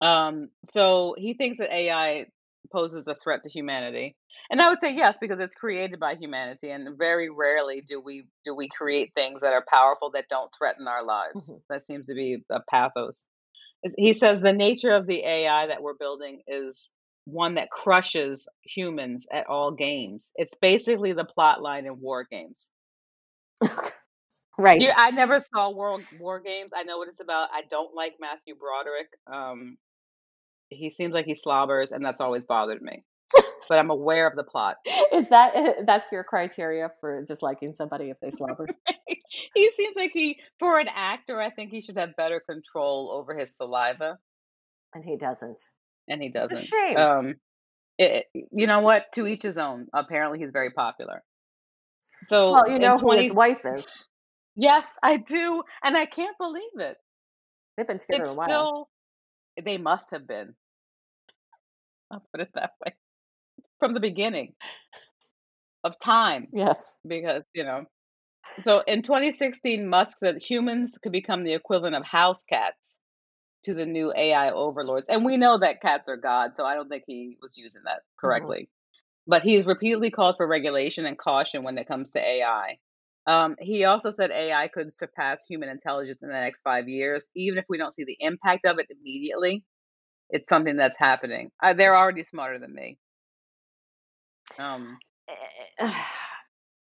[0.00, 2.26] Um, so he thinks that AI
[2.72, 4.16] poses a threat to humanity.
[4.50, 8.26] And I would say yes, because it's created by humanity, and very rarely do we
[8.44, 11.52] do we create things that are powerful that don't threaten our lives.
[11.52, 11.62] Mhm.
[11.68, 13.24] That seems to be a pathos.
[13.96, 16.90] He says the nature of the AI that we're building is
[17.26, 20.32] one that crushes humans at all games.
[20.36, 22.70] It's basically the plot line in war games.
[24.58, 24.80] right.
[24.80, 26.70] You, I never saw World War Games.
[26.74, 27.48] I know what it's about.
[27.52, 29.08] I don't like Matthew Broderick.
[29.32, 29.76] Um,
[30.74, 33.02] he seems like he slobbers, and that's always bothered me.
[33.68, 34.76] but I'm aware of the plot.
[35.12, 38.66] Is that eh, that's your criteria for disliking somebody if they slobber?
[39.54, 43.36] he seems like he, for an actor, I think he should have better control over
[43.36, 44.18] his saliva,
[44.94, 45.60] and he doesn't.
[46.08, 46.64] and he doesn't.
[46.64, 46.96] shame.
[46.96, 47.34] Um,
[47.98, 49.04] it, you know what?
[49.14, 49.86] To each his own.
[49.94, 51.22] Apparently, he's very popular.
[52.22, 53.84] So, Well, you know who his wife is.
[54.56, 56.96] yes, I do, and I can't believe it.
[57.76, 58.46] They've been together it's a while.
[58.46, 58.88] still
[59.62, 60.54] they must have been
[62.10, 62.94] i'll put it that way
[63.78, 64.54] from the beginning
[65.82, 66.96] of time Yes.
[67.06, 67.84] because you know
[68.60, 73.00] so in 2016 musk said humans could become the equivalent of house cats
[73.64, 76.88] to the new ai overlords and we know that cats are god so i don't
[76.88, 78.68] think he was using that correctly
[79.26, 82.78] but he's repeatedly called for regulation and caution when it comes to ai
[83.26, 87.58] um, he also said AI could surpass human intelligence in the next five years, even
[87.58, 89.64] if we don't see the impact of it immediately.
[90.30, 91.50] It's something that's happening.
[91.62, 92.98] Uh, they're already smarter than me.
[94.58, 94.96] Um,
[95.80, 95.90] you,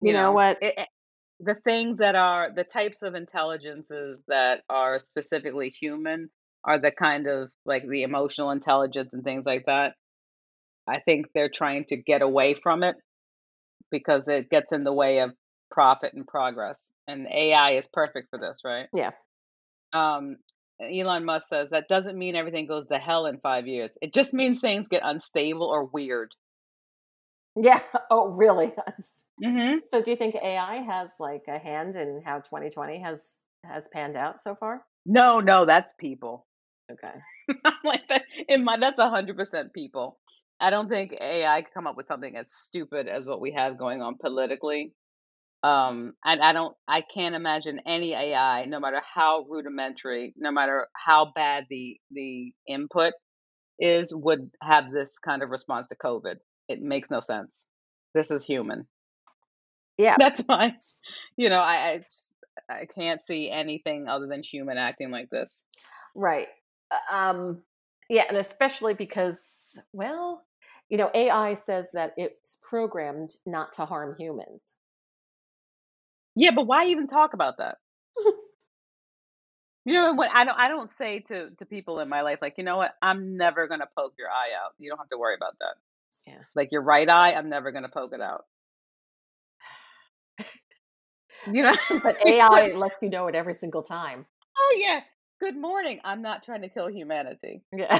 [0.01, 0.57] you know, what?
[0.61, 0.87] it- it-
[1.43, 6.29] the things that are the types of intelligences that are specifically human
[6.63, 9.95] are the kind of like the emotional intelligence and things like that.
[10.87, 12.95] I think they're trying to get away from it
[13.89, 15.31] because it gets in the way of
[15.71, 16.91] profit and progress.
[17.07, 18.87] And AI is perfect for this, right?
[18.93, 19.11] Yeah.
[19.93, 20.37] Um,
[20.81, 23.91] Elon Musk says that doesn't mean everything goes to hell in five years.
[24.01, 26.33] It just means things get unstable or weird.
[27.55, 27.81] Yeah.
[28.09, 28.73] Oh, really?
[29.43, 33.23] hmm so, do you think AI has like a hand in how 2020 has
[33.63, 34.83] has panned out so far?
[35.05, 36.45] No, no, that's people.
[36.91, 37.13] Okay.
[37.65, 40.19] I'm like that in my that's a hundred percent people.
[40.59, 43.77] I don't think AI could come up with something as stupid as what we have
[43.77, 44.93] going on politically.
[45.63, 50.87] Um, and I don't, I can't imagine any AI, no matter how rudimentary, no matter
[50.93, 53.13] how bad the the input
[53.79, 56.35] is, would have this kind of response to COVID.
[56.67, 57.67] It makes no sense.
[58.13, 58.87] This is human.
[59.97, 60.15] Yeah.
[60.19, 60.75] That's my,
[61.37, 62.33] you know, I I, just,
[62.69, 65.63] I can't see anything other than human acting like this.
[66.15, 66.47] Right.
[66.91, 67.63] Uh, Um.
[68.09, 69.39] Yeah, and especially because,
[69.93, 70.43] well,
[70.89, 74.75] you know, AI says that it's programmed not to harm humans.
[76.35, 77.77] Yeah, but why even talk about that?
[79.85, 80.29] you know what?
[80.33, 80.57] I don't.
[80.57, 82.95] I don't say to to people in my life like, you know what?
[83.01, 84.73] I'm never gonna poke your eye out.
[84.77, 85.75] You don't have to worry about that.
[86.27, 86.39] Yeah.
[86.55, 88.45] Like your right eye, I'm never gonna poke it out.
[91.51, 94.27] You know, but AI lets you know it every single time.
[94.55, 94.99] Oh yeah.
[95.39, 95.99] Good morning.
[96.03, 97.63] I'm not trying to kill humanity.
[97.71, 97.99] Yeah.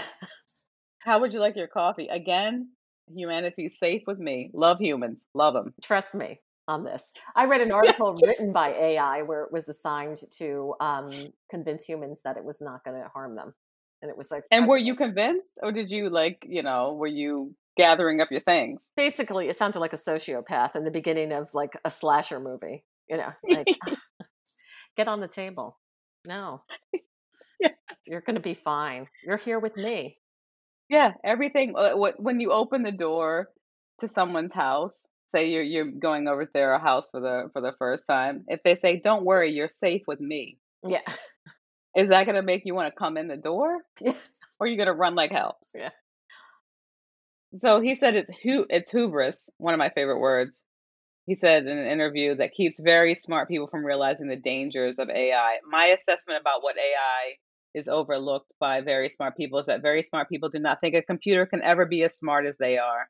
[1.00, 2.08] How would you like your coffee?
[2.08, 2.70] Again,
[3.12, 4.52] humanity's safe with me.
[4.54, 5.26] Love humans.
[5.34, 5.74] Love them.
[5.82, 6.39] Trust me
[6.71, 7.12] on this.
[7.36, 8.27] I read an article yes.
[8.27, 11.12] written by AI where it was assigned to um,
[11.49, 13.53] convince humans that it was not going to harm them.
[14.01, 17.07] And it was like And were you convinced or did you like, you know, were
[17.07, 18.91] you gathering up your things?
[18.97, 22.84] Basically, it sounded like a sociopath in the beginning of like a slasher movie.
[23.07, 23.67] You know, like
[24.97, 25.77] get on the table.
[26.25, 26.62] No.
[27.60, 27.73] Yes.
[28.07, 29.07] You're going to be fine.
[29.23, 30.17] You're here with me.
[30.89, 33.49] Yeah, everything uh, when you open the door
[33.99, 37.74] to someone's house, say you're you're going over to their house for the for the
[37.80, 41.02] first time, if they say, "Don't worry, you're safe with me." Yeah.
[41.96, 43.80] Is that going to make you want to come in the door?
[44.00, 44.13] Yeah.
[44.60, 45.58] Or are you going to run like hell?
[45.74, 45.89] Yeah.
[47.58, 50.63] So he said it's hu- it's hubris, one of my favorite words.
[51.26, 55.10] He said in an interview that keeps very smart people from realizing the dangers of
[55.10, 55.58] AI.
[55.70, 57.36] My assessment about what AI
[57.74, 61.02] is overlooked by very smart people is that very smart people do not think a
[61.02, 63.10] computer can ever be as smart as they are.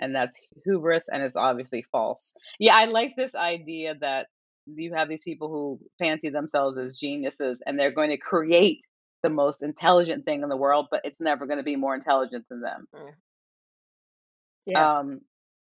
[0.00, 2.34] And that's hubris and it's obviously false.
[2.58, 4.28] Yeah, I like this idea that
[4.66, 8.80] you have these people who fancy themselves as geniuses and they're going to create
[9.22, 12.46] the most intelligent thing in the world, but it's never going to be more intelligent
[12.48, 12.86] than them.
[12.94, 13.12] Mm.
[14.66, 14.98] Yeah.
[14.98, 15.20] Um,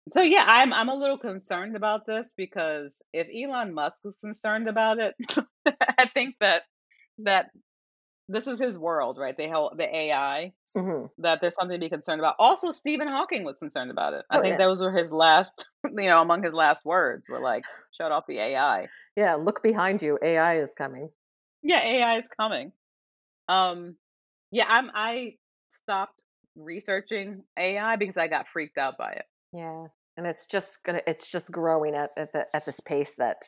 [0.09, 4.67] so yeah, I'm I'm a little concerned about this because if Elon Musk is concerned
[4.67, 5.15] about it,
[5.97, 6.63] I think that
[7.19, 7.51] that
[8.31, 9.35] this is his world, right?
[9.37, 12.35] They help the AI hmm that there's something to be concerned about.
[12.39, 14.25] Also, Stephen Hawking was concerned about it.
[14.29, 14.57] I Oh, think yeah.
[14.57, 18.39] those were his last, you know, among his last words were like, "Shut off the
[18.39, 19.35] AI." Yeah.
[19.35, 20.17] Look behind you.
[20.21, 21.09] AI is coming.
[21.61, 22.71] Yeah, AI is coming.
[23.47, 23.97] Um,
[24.51, 24.91] yeah, I'm.
[24.93, 25.35] I
[25.69, 26.23] stopped
[26.55, 29.25] researching AI because I got freaked out by it.
[29.53, 29.87] Yeah.
[30.17, 33.43] And it's just gonna it's just growing at, at the at this pace that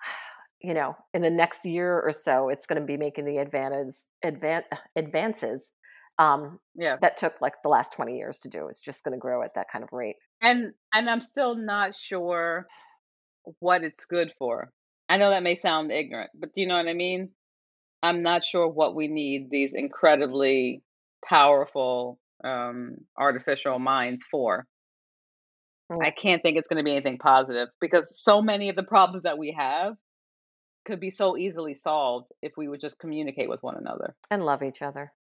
[0.60, 3.94] you know, in the next year or so, it's going to be making the advantage
[4.24, 4.64] advan-
[4.96, 5.70] advances
[6.18, 6.96] um, Yeah.
[7.00, 8.66] that took like the last 20 years to do.
[8.68, 10.16] It's just going to grow at that kind of rate.
[10.40, 12.66] and and I'm still not sure
[13.60, 14.70] what it's good for.
[15.08, 17.30] I know that may sound ignorant, but do you know what I mean?
[18.02, 20.82] I'm not sure what we need these incredibly
[21.24, 24.66] powerful um, artificial minds for.
[25.90, 26.04] Mm.
[26.04, 29.24] I can't think it's going to be anything positive because so many of the problems
[29.24, 29.94] that we have
[30.88, 34.16] could be so easily solved if we would just communicate with one another.
[34.30, 35.12] And love each other.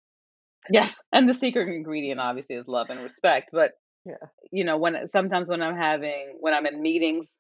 [0.72, 3.74] Yes, and the secret ingredient obviously is love and respect, but
[4.06, 4.16] Yeah.
[4.52, 7.38] you know, when sometimes when I'm having when I'm in meetings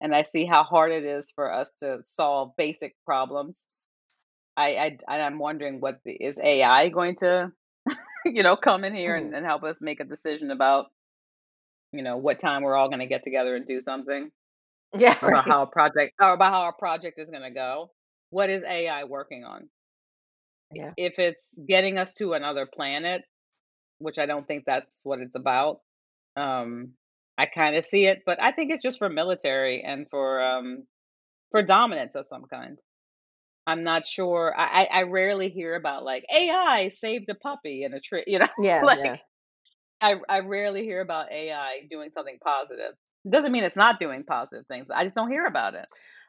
[0.00, 3.66] and I see how hard it is for us to solve basic problems,
[4.56, 7.52] I, I I'm wondering what the, is AI going to,
[8.26, 9.36] you know, come in here and, Mhm.
[9.36, 10.86] and help us make a decision about,
[11.92, 14.30] you know, what time we're all going to get together and do something
[14.98, 15.18] Yeah.
[15.22, 15.46] about Right.
[15.46, 17.92] how a project or about how our project is going to go.
[18.30, 19.68] What is AI working on?
[20.72, 20.94] Yeah.
[20.96, 23.22] If it's getting us to another planet,
[23.98, 25.80] which I don't think that's what it's about,
[26.36, 26.94] um,
[27.38, 30.86] I kind of see it, but I think it's just for military and for um,
[31.52, 32.78] for dominance of some kind.
[33.66, 34.54] I'm not sure.
[34.58, 38.24] I, I I rarely hear about like AI saved a puppy in a tree.
[38.28, 38.82] You know, Yeah.
[38.82, 39.18] like Yeah.
[40.00, 42.94] I I rarely hear about AI doing something positive.
[43.28, 45.86] Doesn't mean it's not doing positive things, but I just don't hear about it.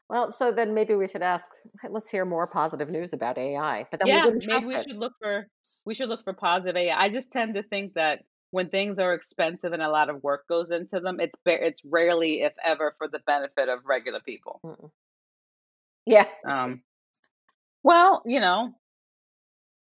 [0.09, 1.49] Well, so then maybe we should ask,
[1.89, 3.85] let's hear more positive news about AI.
[3.91, 4.87] But then we Yeah, wouldn't maybe we it.
[4.87, 5.47] should look for
[5.85, 6.97] we should look for positive AI.
[6.97, 8.19] I just tend to think that
[8.51, 12.41] when things are expensive and a lot of work goes into them, it's it's rarely,
[12.41, 14.61] if ever, for the benefit of regular people.
[14.65, 14.89] Mm-mm.
[16.05, 16.25] Yeah.
[16.47, 16.81] Um,
[17.83, 18.73] well, you know,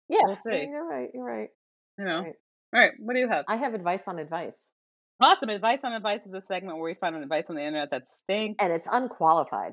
[0.09, 0.21] Yeah.
[0.25, 0.67] we'll see.
[0.69, 1.09] You're right.
[1.13, 1.49] You're right.
[1.97, 2.35] You know, Right.
[2.73, 2.91] all right.
[2.99, 3.45] What do you have?
[3.47, 4.57] I have advice on advice,
[5.23, 5.47] Awesome.
[5.47, 8.57] Advice on advice is a segment where we find advice on the internet that stinks,
[8.59, 9.71] and it's unqualified.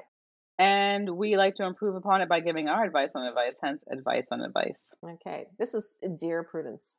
[0.60, 3.58] and we like to improve upon it by giving our advice on advice.
[3.60, 4.94] Hence, advice on advice.
[5.04, 5.46] Okay.
[5.58, 6.96] This is Dear Prudence.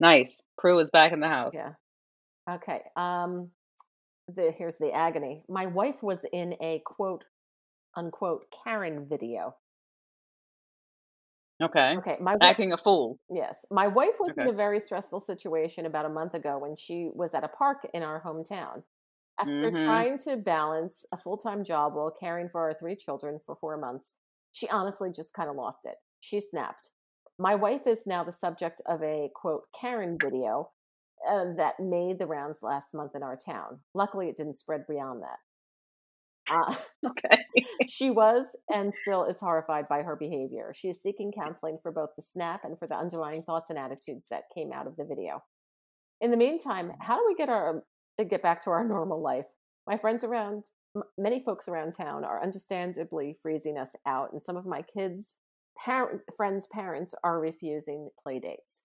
[0.00, 0.42] Nice.
[0.58, 1.54] Prue is back in the house.
[1.54, 2.54] Yeah.
[2.56, 2.80] Okay.
[2.96, 3.50] Um,
[4.34, 5.42] the here's the agony.
[5.48, 7.22] My wife was in a quote
[7.96, 9.54] unquote Karen video.
[11.62, 11.96] Okay.
[11.98, 12.16] Okay.
[12.20, 13.18] My wife, Acting a fool.
[13.30, 17.10] yes, my wife was in a very stressful situation about a month ago when she
[17.14, 18.82] was at a park in our hometown.
[19.38, 19.84] After Mhm.
[19.84, 23.76] trying to balance a full time job while caring for our three children for four
[23.76, 24.14] months,
[24.52, 25.96] she honestly just kind of lost it.
[26.20, 26.92] She snapped.
[27.38, 30.72] My wife is now the subject of a quote Karen video
[31.28, 33.80] uh, that made the rounds last month in our town.
[33.94, 35.38] Luckily, it didn't spread beyond that.
[36.50, 36.74] Uh,
[37.06, 37.46] Okay.
[37.86, 40.72] she was and still is horrified by her behavior.
[40.74, 44.26] She is seeking counseling for both the snap and for the underlying thoughts and attitudes
[44.30, 45.42] that came out of the video.
[46.20, 47.84] In the meantime, how do we get our
[48.20, 49.46] uh, get back to our normal life?
[49.86, 54.56] My friends around, m- many folks around town are understandably freezing us out, and some
[54.56, 55.36] of my kids'
[55.84, 58.82] parent, friends' parents are refusing play dates.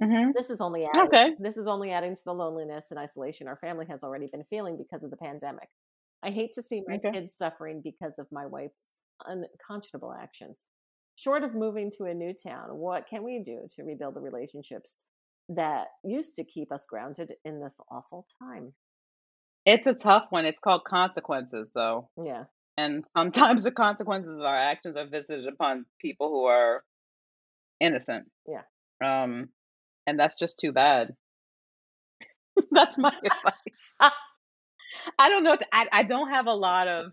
[0.00, 1.30] hmm This is only adding, Okay.
[1.38, 4.76] this is only adding to the loneliness and isolation our family has already been feeling
[4.76, 5.68] because of the pandemic.
[6.22, 7.12] I hate to see my Okay.
[7.12, 10.66] kids suffering because of my wife's unconscionable actions.
[11.16, 15.04] Short of moving to a new town, what can we do to rebuild the relationships
[15.48, 18.72] that used to keep us grounded in this awful time?
[19.64, 20.44] It's a tough one.
[20.46, 22.08] It's called consequences, though.
[22.22, 22.44] Yeah.
[22.76, 26.84] And sometimes the consequences of our actions are visited upon people who are
[27.80, 28.30] innocent.
[28.46, 28.62] Yeah.
[29.04, 29.48] Um,
[30.06, 31.14] and that's just too bad.
[32.70, 33.96] that's my advice.
[35.18, 35.56] I don't know.
[35.56, 37.12] to- I I don't have a lot of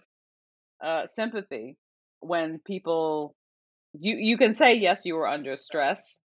[0.83, 1.77] uh, sympathy
[2.19, 3.35] when people.
[3.97, 6.19] You you can say yes, you were under stress,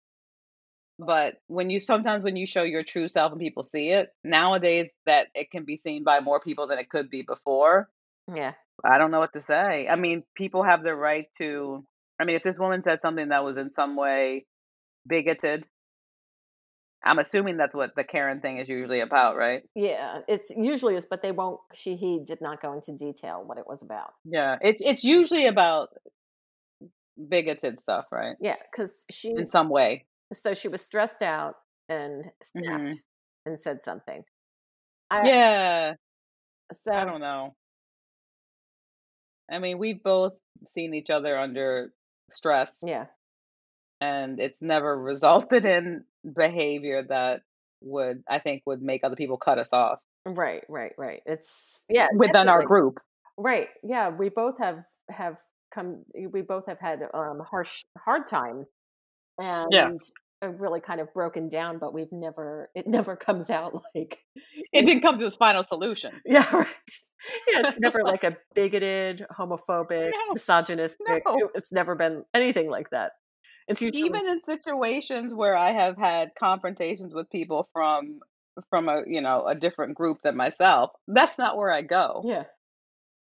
[0.99, 4.93] but when you sometimes when you show your true self and people see it nowadays,
[5.05, 7.89] that it can be seen by more people than it could be before.
[8.33, 8.53] Yeah.
[8.83, 9.87] I don't know what to say.
[9.89, 11.83] I mean, people have the right to.
[12.19, 14.45] I mean, if this woman said something that was in some way
[15.07, 15.65] bigoted,
[17.07, 19.63] I'm assuming that's what the Karen thing is usually about, right?
[19.75, 20.19] Yeah.
[20.27, 21.59] It's usually is, but they won't.
[21.73, 24.13] She, he did not go into detail what it was about.
[24.25, 25.89] Yeah, it's it's usually about
[27.29, 28.35] bigoted stuff, right?
[28.39, 28.55] Yeah.
[28.71, 30.05] Because she, In some way.
[30.33, 31.55] so she was stressed out
[31.89, 32.95] and snapped Mhm.
[33.45, 34.23] and said something.
[35.09, 35.93] I, Yeah,
[36.73, 37.55] So, I don't know.
[39.49, 41.93] I mean, we've both seen each other under
[42.29, 43.05] stress, yeah.
[44.01, 46.03] And it's never resulted in
[46.36, 47.41] behavior that
[47.81, 51.21] would, I think, would make other people cut us off Right, right, right.
[51.25, 52.99] It's yeah, within our group.
[53.38, 53.69] Right.
[53.81, 55.38] Yeah, we both have have
[55.73, 58.67] come we both have had um harsh hard times
[59.39, 59.71] and
[60.41, 64.19] have really kind of broken down, but we've never it never comes out like
[64.73, 66.12] It didn't come to this final solution.
[66.25, 66.67] yeah, right.
[67.49, 71.23] Yeah, it's never like a bigoted, homophobic, No, misogynistic.
[71.25, 71.49] no.
[71.55, 73.13] It's never been anything like that.
[73.67, 78.19] It's usually Even in situations where I have had confrontations with people from
[78.69, 82.21] from a you know a different group than myself, that's not where I go.
[82.25, 82.45] yeah,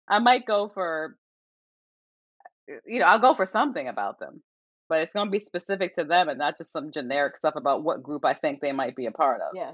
[0.09, 1.17] I might go for,
[2.87, 4.43] you know, I'll go for something about them,
[4.89, 7.83] but it's going to be specific to them and not just some generic stuff about
[7.83, 9.53] what group I think they might be a part of.
[9.55, 9.73] yeah.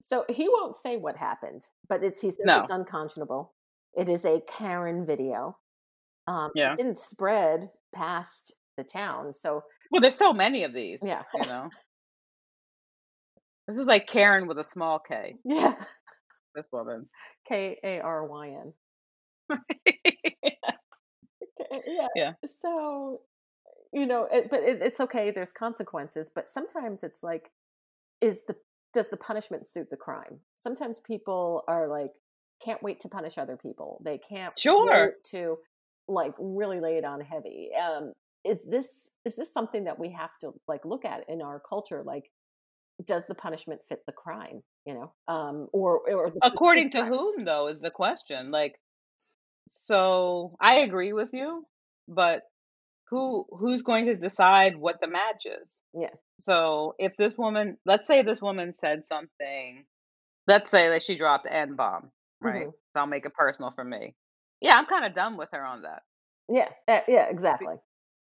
[0.00, 2.60] So he won't say what happened, but it's he says No.
[2.60, 3.54] it's unconscionable.
[3.94, 5.56] It is a Karen video.
[6.26, 6.72] Um, Yeah.
[6.72, 11.46] It didn't spread past the town, so Well, there's so many of these, yeah, you
[11.46, 11.70] know.
[13.68, 15.36] This is like Karen with a small K.
[15.44, 15.74] yeah.
[16.54, 17.08] This woman.
[17.48, 18.48] K A R Y
[19.50, 19.58] N.
[21.86, 22.06] Yeah.
[22.14, 22.32] Yeah.
[22.60, 23.20] So,
[23.92, 25.30] you know, it, but it, it's okay.
[25.30, 27.50] There's consequences, but sometimes it's like,
[28.20, 28.54] is the
[28.92, 30.40] does the punishment suit the crime?
[30.54, 32.12] Sometimes people are like,
[32.64, 34.00] can't wait to punish other people.
[34.04, 35.06] They can't Sure.
[35.06, 35.58] wait to
[36.08, 37.70] like really lay it on heavy.
[37.74, 38.12] Um,
[38.46, 42.02] is this is this something that we have to like look at in our culture?
[42.04, 42.30] Like,
[43.04, 44.62] does the punishment fit the crime?
[44.86, 47.12] You know, um, or or According to crime?
[47.12, 48.50] whom, though, is the question.
[48.50, 48.80] Like,
[49.70, 51.66] so I agree with you,
[52.08, 52.42] but
[53.10, 55.78] who who's going to decide what the match is?
[55.94, 56.10] Yeah.
[56.40, 59.86] So if this woman, let's say this woman said something,
[60.46, 62.68] let's say that she dropped N bomb, right?
[62.68, 62.72] Mhm.
[62.94, 64.14] So I'll make it personal for me.
[64.60, 66.02] Yeah, I'm kind of done with her on that
[66.48, 66.68] Yeah.
[66.88, 67.26] eh, Yeah.
[67.28, 67.76] Exactly.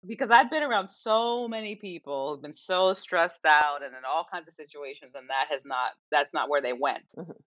[0.06, 4.26] Because I've been around so many people who've been so stressed out and in all
[4.30, 7.14] kinds of situations, and that has not that's not where they went.
[7.16, 7.42] Mhm.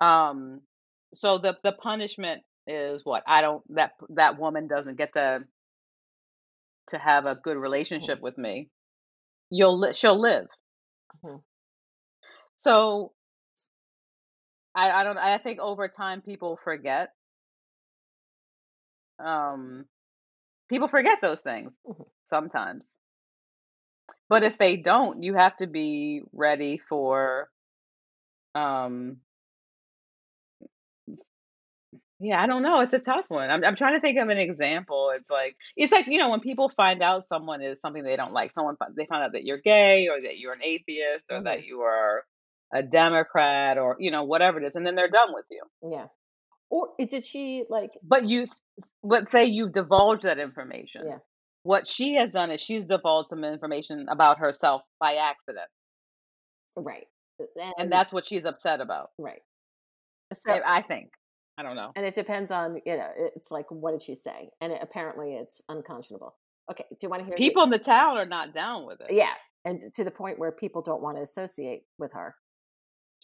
[0.00, 0.62] Um,
[1.14, 5.44] so the the punishment is what I don't that that woman doesn't get to
[6.88, 8.70] to have a good relationship with me.
[9.50, 10.48] You'll li- she'll live.
[11.24, 11.42] Mhm.
[12.56, 13.12] So
[14.76, 17.12] I I don't I think over time people forget.
[19.18, 19.86] Um,
[20.68, 22.06] people forget those things Mhm.
[22.24, 22.96] sometimes.
[24.28, 27.50] But if they don't, you have to be ready for
[28.54, 29.20] um
[32.20, 32.80] yeah, I don't know.
[32.80, 33.50] It's a tough one.
[33.50, 35.12] I'm I'm trying to think of an example.
[35.16, 38.32] It's like it's like, you know, when people find out someone is something they don't
[38.32, 41.58] like, someone they find out that you're gay or that you're an atheist or that
[41.58, 41.64] Mhm.
[41.64, 42.24] you are
[42.72, 45.62] a Democrat or, you know, whatever it is, and then they're done with you.
[45.82, 46.08] Yeah.
[46.70, 47.90] Or i- did she like?
[48.02, 48.46] But you
[49.02, 51.02] let's say you've divulged that information.
[51.06, 51.18] Yeah.
[51.62, 55.68] What she has done is she's divulged some information about herself by accident.
[56.76, 57.06] Right.
[57.38, 59.10] and And that's what she's upset about.
[59.18, 59.40] right.
[60.30, 61.10] I So I think.
[61.56, 61.92] I don't know.
[61.94, 65.34] and it depends on you know it's like what did she say and it, apparently
[65.34, 66.34] it's unconscionable
[66.68, 69.00] okay do you want to hear the- People in the town are not down with
[69.00, 69.12] it.
[69.12, 69.34] yeah
[69.64, 72.34] and to the point where people don't want to associate with her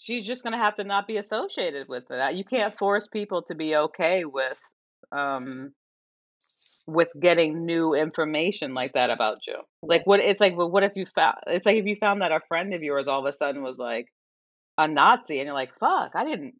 [0.03, 2.35] She's just gonna have to not be associated with that.
[2.35, 4.59] You can't force people to be okay with
[5.13, 5.73] um
[6.87, 9.57] with getting new information like that about you.
[9.83, 12.33] Like what it's like well, what if you found it's like if you found that
[12.33, 14.07] a friend of yours all of a sudden was like
[14.79, 16.55] a Nazi and you're like, fuck, I didn't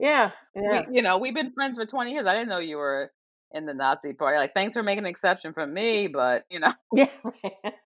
[0.00, 2.26] yeah yeah we, you know, we've been friends for 20 years.
[2.26, 3.12] I didn't know you were
[3.52, 4.38] in the Nazi party.
[4.38, 7.08] Like, thanks for making an exception for me, but you know, yeah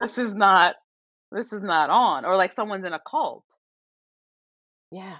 [0.00, 0.76] this is not
[1.32, 2.24] this is not on.
[2.24, 3.44] Or like someone's in a cult.
[4.90, 5.16] Yeah.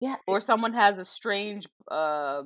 [0.00, 2.42] Yeah or someone has a strange uh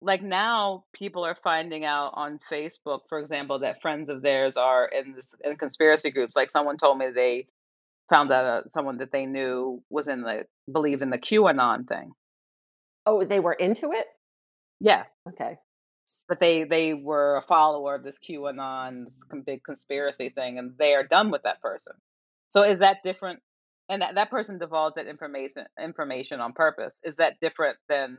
[0.00, 4.86] like now people are finding out on facebook for example that friends of theirs are
[4.86, 7.46] in this in conspiracy groups like someone told me they
[8.08, 12.12] found out uh, someone that they knew was in the believed in the qanon thing.
[13.06, 14.06] Oh they were into it?
[14.80, 15.04] Yeah.
[15.28, 15.56] Okay.
[16.28, 20.94] But they they were a follower of this qanon this big conspiracy thing and they
[20.94, 21.94] are done with that person.
[22.48, 23.40] So is that different
[23.88, 27.00] and that, that person divulged that information information on purpose.
[27.04, 28.18] Is that different than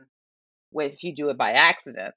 [0.74, 2.14] if you do it by accident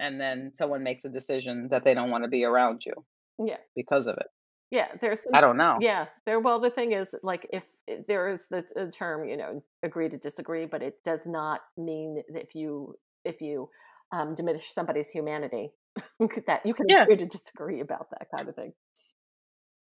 [0.00, 2.94] and then someone makes a decision that they don't want to be around you
[3.38, 3.58] yeah.
[3.76, 4.26] because of it?
[4.70, 5.78] Yeah there's some, i don't know.
[5.80, 9.36] yeah there well the thing is like if eh, there is the, the term you
[9.36, 13.68] know agree to disagree but it does not mean that if you if you
[14.12, 15.70] um, diminish somebody's humanity
[16.46, 17.02] that you can Yeah.
[17.02, 18.72] agree to disagree about that kind of thing.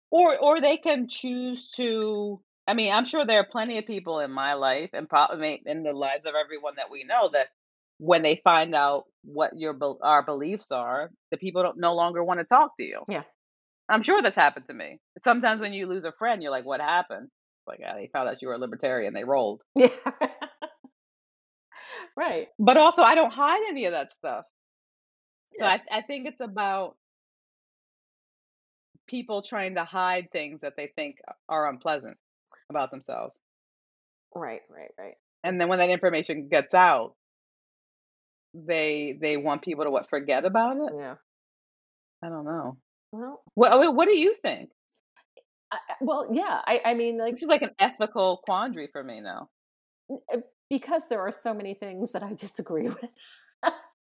[0.09, 4.19] Or or they can choose to i mean i'm sure there are plenty of people
[4.19, 7.47] in my life and probably in the lives of everyone that we know that
[7.99, 12.39] when they find out what your our beliefs are the people don't no longer want
[12.39, 13.01] to talk to you.
[13.09, 13.23] Yeah.
[13.89, 14.99] i'm sure that's happened to me.
[15.23, 17.29] Sometimes when you lose a friend you're like what happened?
[17.67, 19.61] Like yeah, they found out you were a libertarian they rolled.
[19.75, 19.89] Yeah.
[22.17, 22.47] Right.
[22.59, 24.45] But also i don't hide any of that stuff.
[25.53, 25.77] So Yeah.
[25.91, 26.95] I, I think it's about
[29.07, 31.17] people trying to hide things that they think
[31.49, 32.17] are unpleasant
[32.69, 33.39] about themselves.
[34.35, 35.15] Right right right.
[35.43, 37.15] And then when that information gets out
[38.53, 40.93] they they want people to what forget about it?
[40.97, 41.15] Yeah.
[42.23, 42.77] I don't know.
[43.11, 44.69] Well what what do you think?
[45.71, 49.19] I, well yeah i i mean like this is like an ethical quandary for me
[49.19, 49.49] now.
[50.33, 50.37] Uh,
[50.69, 53.09] because there are so many things that i disagree with.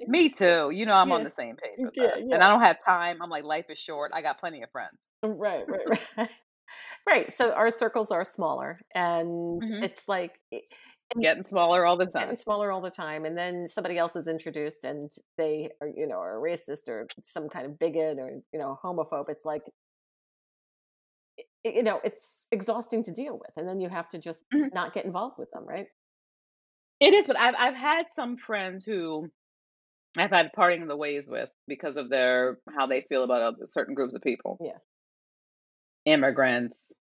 [0.06, 2.18] Me too you know i'm on the same page with Yeah, that.
[2.18, 5.08] And i don't have time i'm like life is short i got plenty of friends.
[5.22, 6.28] Right right right
[7.06, 9.82] right so our circles are smaller and Mhm.
[9.82, 10.40] it's like
[11.20, 14.28] getting smaller all the getting time smaller all the time and then somebody else is
[14.28, 18.58] introduced and they are you know are racist or some kind of bigot or you
[18.58, 19.62] know homophobe it's like
[21.64, 24.70] you know it's exhausting to deal with and then you have to just Mhm.
[24.72, 25.86] not get involved with them right
[27.00, 29.28] it is but i've i've had some friends who
[30.18, 33.94] i've had parting the ways with because of their how they feel about other, certain
[33.94, 34.78] groups of people Yeah.
[36.06, 36.92] Immigrants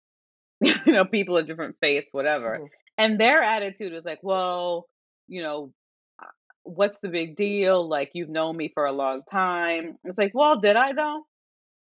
[0.62, 2.62] you know people of different faiths whatever.
[2.62, 2.70] Mhm.
[2.98, 4.88] and their attitude is like well
[5.28, 5.74] you know
[6.22, 6.28] uh,
[6.64, 7.88] what's the big deal?
[7.88, 9.98] Like you've known me for a long time.
[10.06, 11.26] It's like well did i though?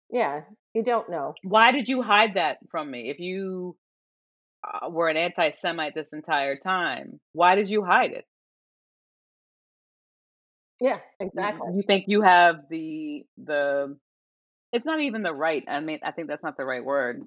[0.10, 0.42] Yeah
[0.74, 1.36] you don't know.
[1.44, 3.76] Why did you hide that from me if you
[4.64, 7.20] uh, were an anti-semite this entire time?
[7.34, 8.26] Why did you hide it?
[10.80, 11.72] Yeah You- exactly.
[11.76, 13.98] you think you have the the
[14.74, 17.22] it's not even the right i mean i think that's not the right word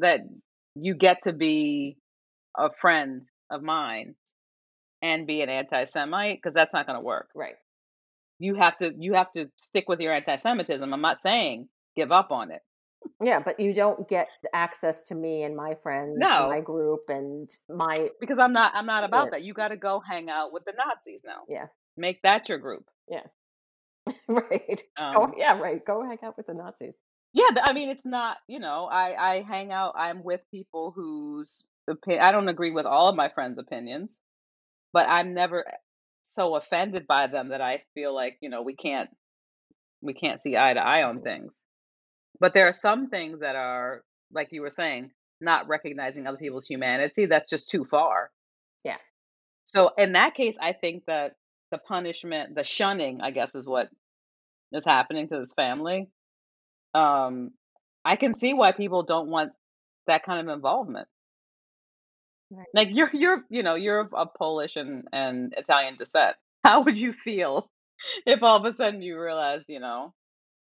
[0.00, 0.20] that
[0.74, 1.96] you get to be
[2.58, 4.14] a friend of mine
[5.02, 7.28] and be an anti-semite because that's not going to work.
[7.34, 7.54] Right.
[8.38, 10.92] You have to you have to stick with your anti-semitism.
[10.92, 12.62] I'm not saying give up on it.
[13.22, 16.48] Yeah but you don't get access to me and my friends and No.
[16.48, 19.30] my group and my because i'm not i'm not about Yeah.
[19.32, 19.42] that.
[19.42, 21.42] You got to go hang out with the nazis now.
[21.48, 21.66] Yeah.
[21.98, 22.84] make that your group
[24.28, 26.98] right um, oh yeah right go hang out with the nazis
[27.32, 31.66] Yeah, I mean, it's not, you know, I I hang out, I'm with people whose
[31.90, 34.18] opi- I don't agree with all of my friends' opinions,
[34.92, 35.64] but I'm never
[36.22, 39.10] so offended by them that I feel like, you know, we can't
[40.02, 41.62] we can't see eye to eye on things.
[42.40, 46.66] But there are some things that are, like you were saying, not recognizing other people's
[46.66, 48.30] humanity, that's just too far.
[48.84, 48.98] Yeah.
[49.64, 51.36] So in that case, I think that
[51.70, 53.88] the punishment, the shunning, I guess is what
[54.72, 56.08] is happening to this family.
[56.94, 57.52] Um,
[58.04, 59.52] I can see why people don't want
[60.06, 61.08] that kind of involvement.
[62.50, 62.66] Right.
[62.74, 66.36] Like you're you're you know you're of Polish and and Italian descent.
[66.64, 67.70] How would you feel
[68.26, 70.12] if all of a sudden you realized you know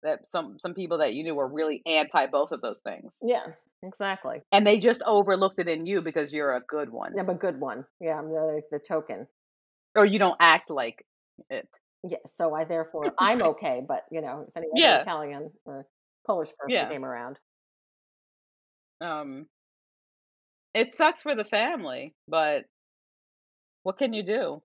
[0.03, 3.17] that some some people that you knew were really anti both of those things?
[3.21, 3.45] yeah
[3.83, 4.41] exactly.
[4.51, 7.13] And they just overlooked it in you because you're a good one.
[7.19, 7.85] I'm a good one.
[7.99, 9.27] Yeah, I'm the the token.
[9.95, 11.05] Or you don't act like
[11.49, 11.67] it.
[12.03, 15.05] Yeah, so I therefore I'm okay, but you know, if any Yeah.
[15.05, 15.87] Italian or
[16.25, 16.87] Polish person Yeah.
[16.87, 17.39] came around,
[19.01, 19.47] Um
[20.75, 22.65] it sucks for the family, but
[23.83, 24.61] what can you do?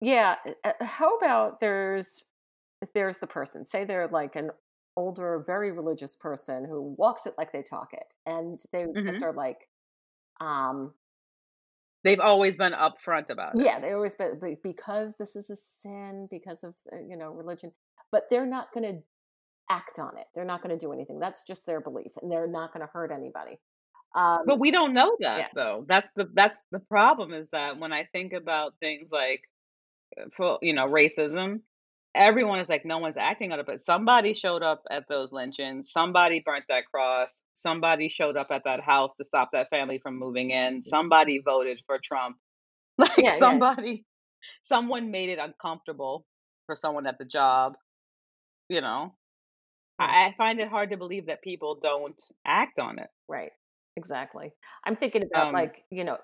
[0.00, 0.36] yeah.
[0.64, 2.24] uh, uh, How about there's
[2.94, 3.64] there's the person.
[3.64, 4.50] Say they're like an
[4.96, 9.24] older, very religious person who walks it like they talk it, and they just Mhm.
[9.24, 9.68] are like,
[10.40, 10.94] um,
[12.04, 13.64] They've always been upfront about it.
[13.64, 17.30] yeah, they always be, be- because this is a sin because of uh, you know
[17.32, 17.72] religion,
[18.10, 19.02] but they're not going to
[19.70, 20.26] act on it.
[20.34, 21.18] They're not going to do anything.
[21.18, 23.58] That's just their belief, and they're not going to hurt anybody.
[24.14, 25.84] Um, But we don't know that yeah, though.
[25.88, 29.48] That's the that's the problem is that when I think about things like
[30.20, 31.60] uh, for you know racism,
[32.14, 35.90] everyone is like no one's acting on it, but somebody showed up at those lynchings,
[35.90, 40.18] somebody burnt that cross, somebody showed up at that house to stop that family from
[40.18, 42.36] moving in, somebody voted for Trump.
[42.98, 43.36] Like yeah, yeah.
[43.36, 44.04] somebody
[44.60, 46.26] someone made it uncomfortable
[46.66, 47.72] for someone at the job,
[48.68, 49.14] you know.
[49.98, 53.08] I, I find it hard to believe that people don't act on it.
[53.28, 53.52] Right.
[53.96, 54.52] Exactly.
[54.84, 56.18] I'm thinking about Um like, you know,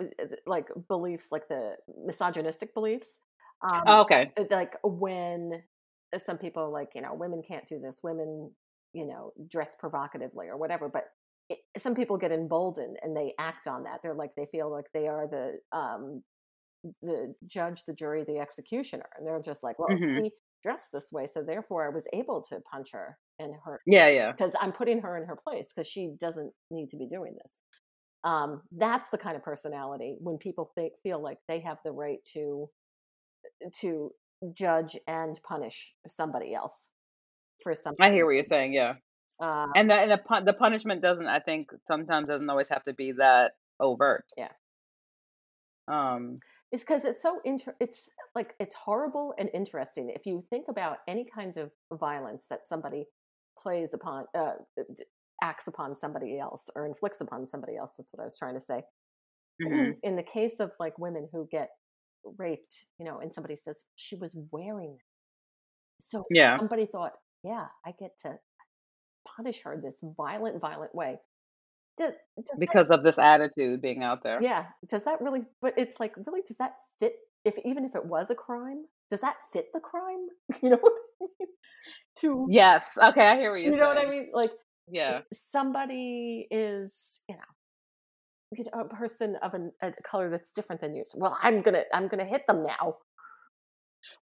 [0.47, 3.21] like beliefs like the misogynistic beliefs.
[3.63, 4.31] Um oh, okay.
[4.51, 5.63] like when
[6.17, 8.55] some people like, you know, women can't do this, women,
[8.93, 11.05] you know, dress provocatively or whatever, but
[11.49, 14.01] it, some people get emboldened and they act on that.
[14.03, 16.23] They're like they feel like they are the um
[17.03, 20.23] the judge, the jury, the executioner, and they're just like, well, Mhm.
[20.23, 20.33] she
[20.63, 23.97] dressed this way, so therefore I was able to punch her and hurt her.
[23.97, 24.33] Yeah, yeah.
[24.37, 27.57] because I'm putting her in her place because she doesn't need to be doing this.
[28.25, 32.21] Um, that's the kind of personality when people think, feel like they have the right
[32.35, 32.71] to
[33.81, 34.13] to
[34.55, 36.91] judge and punish somebody else
[37.63, 38.05] for something.
[38.07, 38.95] I hear what you're saying, yeah.
[39.41, 42.85] Uh, And the and the pun the punishment doesn't I think sometimes doesn't always have
[42.85, 44.25] to be that overt.
[44.37, 44.53] yeah,
[45.89, 46.37] Um
[46.71, 50.11] it's because it's so inter- It's like it's horrible and interesting.
[50.11, 53.07] If you think about any kind of violence that somebody
[53.59, 54.53] plays upon, uh,
[55.43, 57.95] acts upon somebody else, or inflicts upon somebody else.
[57.97, 58.83] That's what I was trying to say.
[59.63, 59.97] mhm.
[60.03, 61.71] in the case of like women who get
[62.37, 65.03] raped, you know, and somebody says she was wearing it.
[66.01, 66.59] So Yeah.
[66.59, 67.13] somebody thought,
[67.43, 68.39] yeah, I get to
[69.37, 71.19] punish her this violent, violent way.
[71.97, 74.41] Does, does that, Because of this attitude being out there.
[74.43, 77.15] yeah, does that really, but it's like, really, does that fit?
[77.45, 80.27] If even if it was a crime, does that fit the crime?
[80.63, 81.49] You know what I mean?
[82.21, 82.99] To, Yes.
[83.03, 84.31] Okay, I hear what you you're know what I mean?
[84.33, 84.51] Like
[84.91, 85.21] Yeah.
[85.33, 87.43] somebody is, you know,
[88.57, 91.13] you know, a person of an, a color that's different than yours.
[91.15, 92.97] Well, I'm gonna, I'm gonna hit them now.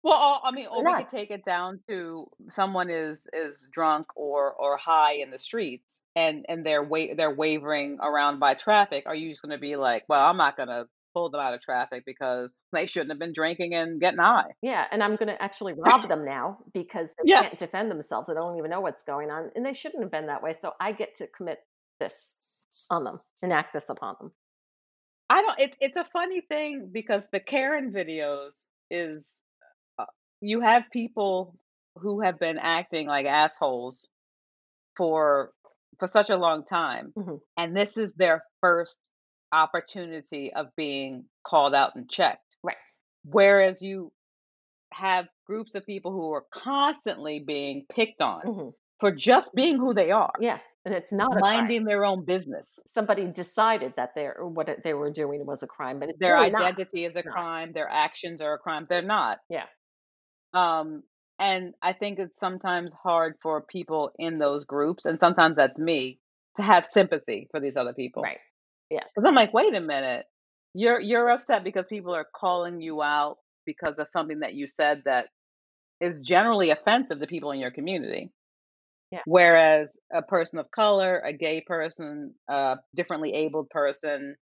[0.03, 4.53] Well, I mean, or we could take it down to someone is is drunk or
[4.53, 9.05] or high in the streets, and and they're wa- they're wavering around by traffic.
[9.07, 11.55] Are you just going to be like, well, I'm not going to pull them out
[11.55, 14.51] of traffic because they shouldn't have been drinking and getting high?
[14.61, 18.29] Yeah, and I'm gonna actually rob them now because they can't defend themselves.
[18.29, 20.53] They don't even know what's going on, and they shouldn't have been that way.
[20.53, 21.61] So I get to commit
[22.01, 22.35] this
[22.90, 24.32] on them, enact this upon them.
[25.28, 25.58] I don't.
[25.58, 29.40] It's it's a funny thing because the Karen videos is
[29.98, 30.04] uh,
[30.40, 31.56] you have people
[31.96, 34.08] who have been acting like assholes
[34.96, 35.52] for
[35.98, 37.40] for such a long time, Mhm.
[37.56, 39.10] and this is their first
[39.52, 42.56] opportunity of being called out and checked.
[42.62, 42.76] Right.
[43.24, 44.12] Whereas you
[44.92, 48.68] have groups of people who are constantly being picked on hmm
[49.00, 52.80] for just being who they are, Yeah, and it's not minding their own business.
[52.87, 56.51] Somebody decided that their what they were doing was a crime, but it's Their really
[56.53, 56.62] not.
[56.62, 57.34] identity is a Not.
[57.34, 58.87] crime, their actions are a crime.
[58.89, 59.41] They're not.
[59.51, 59.66] Yeah,
[60.55, 61.03] Um,
[61.39, 66.20] and I think it's sometimes hard for people in those groups, and sometimes that's me,
[66.57, 68.22] to have sympathy for these other people.
[68.22, 68.39] right.
[68.91, 69.11] Yes.
[69.14, 70.26] Because I'm like, wait a minute,
[70.74, 75.03] you're you're upset because people are calling you out because of something that you said
[75.07, 75.26] that
[76.01, 78.32] is generally offensive to people in your community.
[79.16, 79.22] Yeah.
[79.26, 84.36] Whereas a person of color, a gay person, a differently abled person,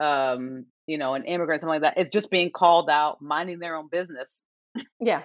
[0.00, 3.76] um, you know, an immigrant, something like that, is just being called out, minding their
[3.76, 4.42] own business
[5.00, 5.22] Yeah.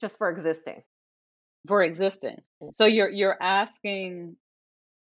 [0.00, 0.82] Just for existing.
[1.66, 2.36] for existing.
[2.62, 2.76] Mm.
[2.76, 4.36] So you're you're asking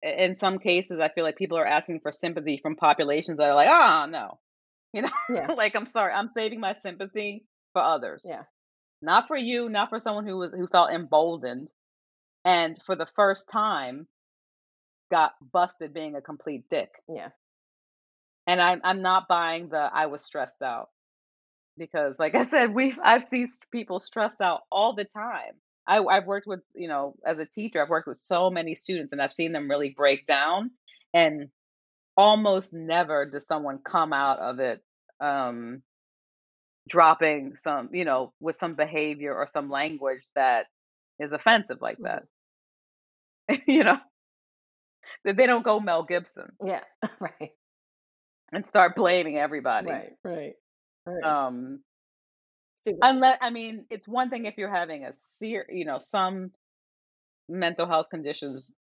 [0.01, 3.55] in some cases I feel like people are asking for sympathy from populations that are
[3.55, 4.39] like, oh no."
[4.95, 5.53] You know, Yeah.
[5.53, 8.28] like I'm sorry, I'm saving my sympathy for others.
[8.30, 8.43] Yeah.
[9.01, 11.69] Not for you, not for someone who was who felt emboldened
[12.46, 14.08] and for the first time
[15.12, 16.91] got busted being a complete dick.
[17.08, 17.30] Yeah.
[18.48, 20.89] And I'm I'm not buying the I was stressed out
[21.78, 25.54] because like I said, we I've seen people stressed out all the time
[25.88, 29.14] I, I've worked with, you know, as a teacher, I've worked with so many students
[29.14, 30.72] and I've seen them really break down.
[31.14, 31.50] And
[32.18, 34.82] almost never does someone come out of it
[35.22, 35.84] um,
[36.88, 40.68] dropping some, you know, with some behavior or some language that
[41.20, 42.04] is offensive like Mhm.
[42.04, 42.24] that.
[43.68, 43.98] you know,
[45.26, 46.82] that they don't go Mel Gibson Yeah.
[47.20, 47.52] right.
[48.52, 49.89] and start blaming everybody.
[49.89, 50.14] Right.
[50.24, 50.54] Right.
[51.06, 51.24] Right.
[51.24, 51.82] Um,
[53.02, 56.52] unless I mean, it's one thing if you're having a ser, you know, some
[57.50, 58.72] mental health conditions,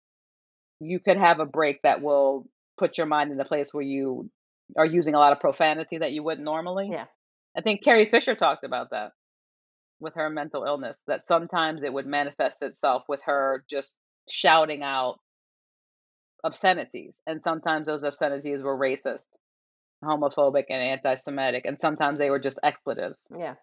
[0.79, 2.47] you could have a break that will
[2.77, 4.29] put your mind in the place where you
[4.77, 6.89] are using a lot of profanity that you wouldn't normally.
[6.91, 7.05] yeah.
[7.55, 9.11] I think Carrie Fisher talked about that
[9.99, 13.95] with her mental illness, that sometimes it would manifest itself with her just
[14.29, 15.19] shouting out
[16.43, 17.21] obscenities.
[17.25, 19.27] And sometimes those obscenities were racist,
[20.03, 21.65] homophobic, and anti Semitic.
[21.65, 23.27] And sometimes they were just expletives.
[23.37, 23.55] Yeah.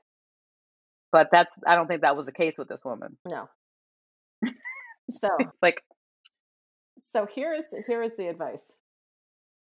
[1.13, 3.17] But that's, I don't think that was the case with this woman.
[3.29, 3.49] No.
[5.11, 5.83] so It's like,
[7.01, 8.63] so here is the, here is the advice.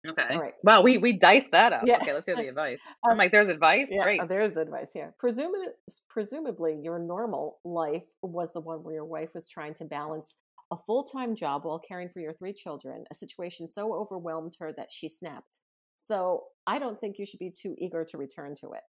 [0.07, 0.27] okay.
[0.35, 0.53] All right.
[0.63, 1.83] Wow, we, we diced that up.
[1.85, 1.95] Yeah.
[1.97, 2.79] Okay, let's hear the advice.
[3.03, 3.89] Um, I'm like, there's advice?
[3.91, 4.21] Yeah, Great.
[4.21, 5.15] uh, there's advice here.
[5.17, 5.67] Presumably,
[6.09, 10.35] presumably, your normal life was the one where your wife was trying to balance
[10.71, 14.73] a full time job while caring for your three children, a situation so overwhelmed her
[14.77, 15.59] that she snapped.
[15.97, 18.81] So, I don't think you should be too eager to return to it.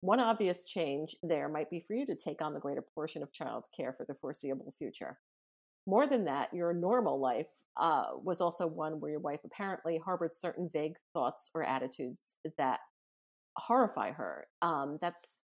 [0.00, 3.32] One obvious change there might be for you to take on the greater portion of
[3.32, 5.18] child care for the foreseeable future.
[5.86, 10.34] More than that, your normal life uh, was also one where your wife apparently harbored
[10.34, 12.80] certain vague thoughts or attitudes that
[13.56, 14.46] horrify her.
[14.62, 15.38] Um, that's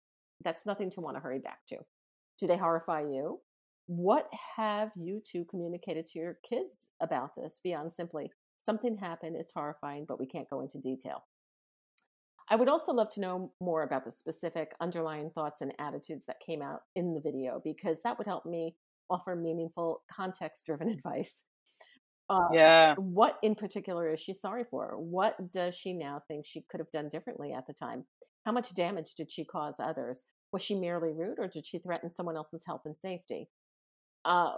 [0.44, 1.78] that's nothing to want to hurry back to.
[2.40, 3.40] Do they horrify you?
[3.88, 9.54] What have you two communicated to your kids about this beyond simply something happened, it's
[9.54, 11.24] horrifying, but we can't go into detail?
[12.50, 16.42] I would also love to know more about the specific underlying thoughts and attitudes that
[16.46, 18.76] came out in the video because that would help me
[19.10, 21.46] offer meaningful, context driven advice.
[22.30, 22.96] Uh, yeah.
[22.96, 24.96] what in particular is she sorry for?
[24.98, 28.06] What does she now think she could have done differently at the time?
[28.46, 30.26] How much damage did she cause others?
[30.54, 33.50] Was she merely rude or did she threaten someone else's health and safety?
[34.26, 34.52] Uh,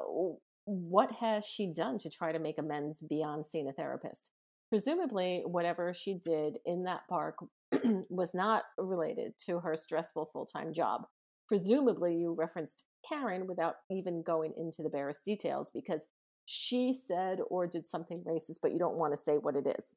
[0.66, 4.30] what has she done to try to make amends beyond seeing a therapist?
[4.70, 7.36] Presumably, whatever she did in that park
[8.10, 11.04] was not related to her stressful full time job.
[11.48, 16.08] Presumably, you referenced Karen without even going into the barest details because
[16.46, 19.94] she said or did something racist, but you don't want to say what it is.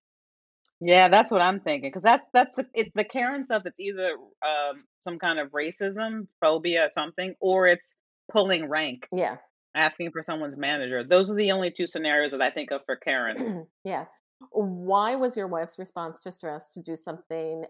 [0.80, 1.88] Yeah, that's what I'm thinking.
[1.88, 3.62] Because that's that's the- it, the Karen stuff.
[3.64, 4.10] It's either
[4.44, 7.96] um, some kind of racism, phobia, or something, or it's
[8.30, 9.36] pulling rank, Yeah.
[9.76, 11.04] Asking for someone's manager.
[11.04, 13.66] Those are the only two scenarios that I think of for Karen.
[13.84, 14.06] yeah.
[14.50, 17.64] Why was your wife's response to stress to do something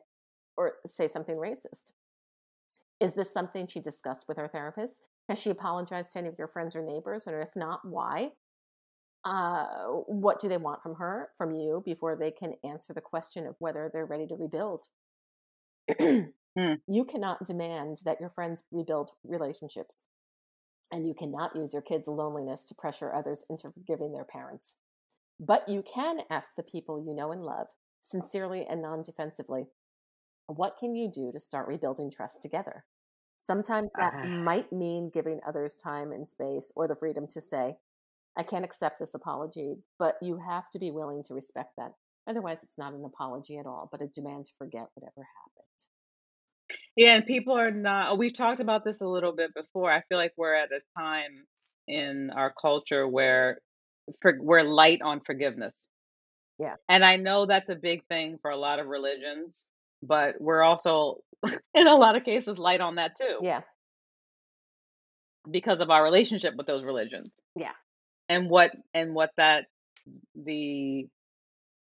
[0.56, 1.92] or say something racist?
[3.00, 5.02] Is this something she discussed with her therapist?
[5.28, 7.26] Has she apologized to any of your friends or neighbors?
[7.26, 8.30] And if not, why?
[9.24, 9.66] Uh,
[10.06, 13.56] what do they want from her, from you, before they can answer the question of
[13.58, 14.86] whether they're ready to rebuild?
[16.58, 16.74] Hmm.
[16.88, 20.02] You cannot demand that your friends rebuild relationships,
[20.90, 24.76] and you cannot use your kids' loneliness to pressure others into forgiving their parents.
[25.38, 27.68] But you can ask the people you know and love,
[28.00, 29.66] sincerely and non defensively,
[30.46, 32.84] what can you do to start rebuilding trust together?
[33.38, 34.24] Sometimes that Ah.
[34.26, 37.78] might mean giving others time and space or the freedom to say,
[38.36, 41.94] I can't accept this apology, but you have to be willing to respect that.
[42.26, 45.86] Otherwise, it's not an apology at all, but a demand to forget whatever happened.
[46.96, 48.18] Yeah, and people are not.
[48.18, 49.92] We've talked about this a little bit before.
[49.92, 51.44] I feel like we're at a time
[51.86, 53.58] in our culture where
[54.22, 55.86] for, we're light on forgiveness.
[56.58, 56.74] Yeah.
[56.88, 59.66] And I know that's a big thing for a lot of religions,
[60.02, 61.18] but we're also,
[61.74, 63.60] in a lot of cases, light on that too Yeah,
[65.50, 67.30] because of our relationship with those religions.
[67.56, 67.72] Yeah.
[68.28, 69.66] And what and what that
[70.34, 71.06] the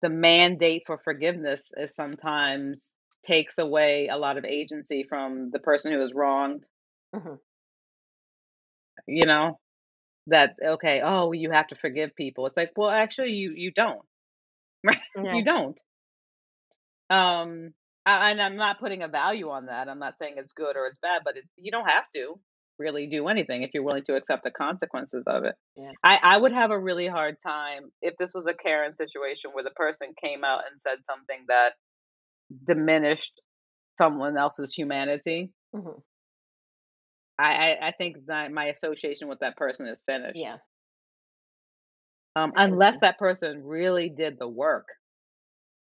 [0.03, 2.95] the mandate for forgiveness is sometimes
[3.27, 6.65] takes away a lot of agency from the person who is wronged.
[7.15, 7.39] Mhm.
[9.07, 9.59] you know?
[10.29, 12.47] That okay oh you have to forgive people.
[12.47, 14.03] It's like well actually you you don't.
[15.17, 15.81] Yeah, you don't.
[17.11, 17.75] Um
[18.05, 19.89] I, and i'm not putting a value on that.
[19.89, 22.39] I'm not saying it's good or it's bad but it, you don't have to
[22.79, 25.55] really do anything if you're willing to accept the consequences of it.
[25.77, 25.93] Yeah.
[26.05, 29.65] I, I would have a really hard time if this was a karen situation where
[29.65, 31.73] the person came out and said something that
[32.65, 33.41] diminished
[33.99, 36.03] someone else's humanity Mhm.
[37.39, 40.37] I, I, I think that my association with that person is finished.
[40.37, 40.57] yeah,
[42.35, 44.87] Um, unless that person really did the work.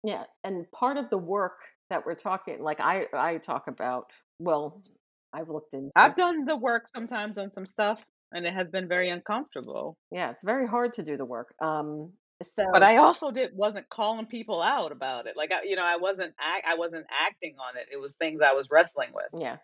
[0.04, 0.24] yeah.
[0.43, 1.58] And part of the work
[1.89, 4.06] that we're talking, like I, I talk about,
[4.39, 4.82] well,
[5.34, 5.89] I've looked in.
[5.95, 7.99] I've done the work sometimes on some stuff.
[8.34, 9.97] and it has been very uncomfortable.
[10.12, 11.54] Yeah, it's very hard to do the work.
[11.62, 15.36] Um, so, but I also did wasn't calling people out about it.
[15.36, 17.88] Like I, you know, I wasn't act, I wasn't acting on it.
[17.92, 19.42] It was things I was wrestling with.
[19.42, 19.58] Yeah.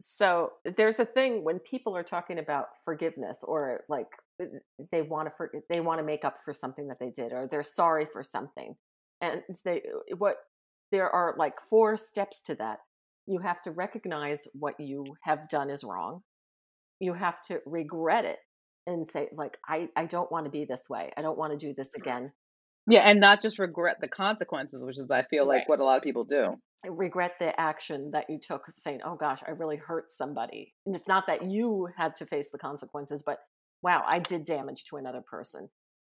[0.00, 4.06] So there's a thing when people are talking about forgiveness or like
[4.40, 4.46] uh,
[4.92, 7.48] they want to for, they want to make up for something that they did or
[7.50, 8.74] they're sorry for something.
[9.20, 10.36] And they uh, what
[10.92, 12.78] there are like four steps to that.
[13.26, 16.22] You have to recognize what you have done is wrong.
[17.00, 18.38] You have to regret it
[18.88, 21.10] and say like I I don't want to be this way.
[21.16, 22.32] I don't want to do this again.
[22.88, 25.58] Yeah, and not just regret the consequences, which is I feel Right.
[25.58, 26.56] like what a lot of people do.
[26.88, 31.08] regret the action that you took saying oh gosh i really hurt somebody and it's
[31.08, 33.38] not that you had to face the consequences but
[33.82, 35.68] wow i did damage to another person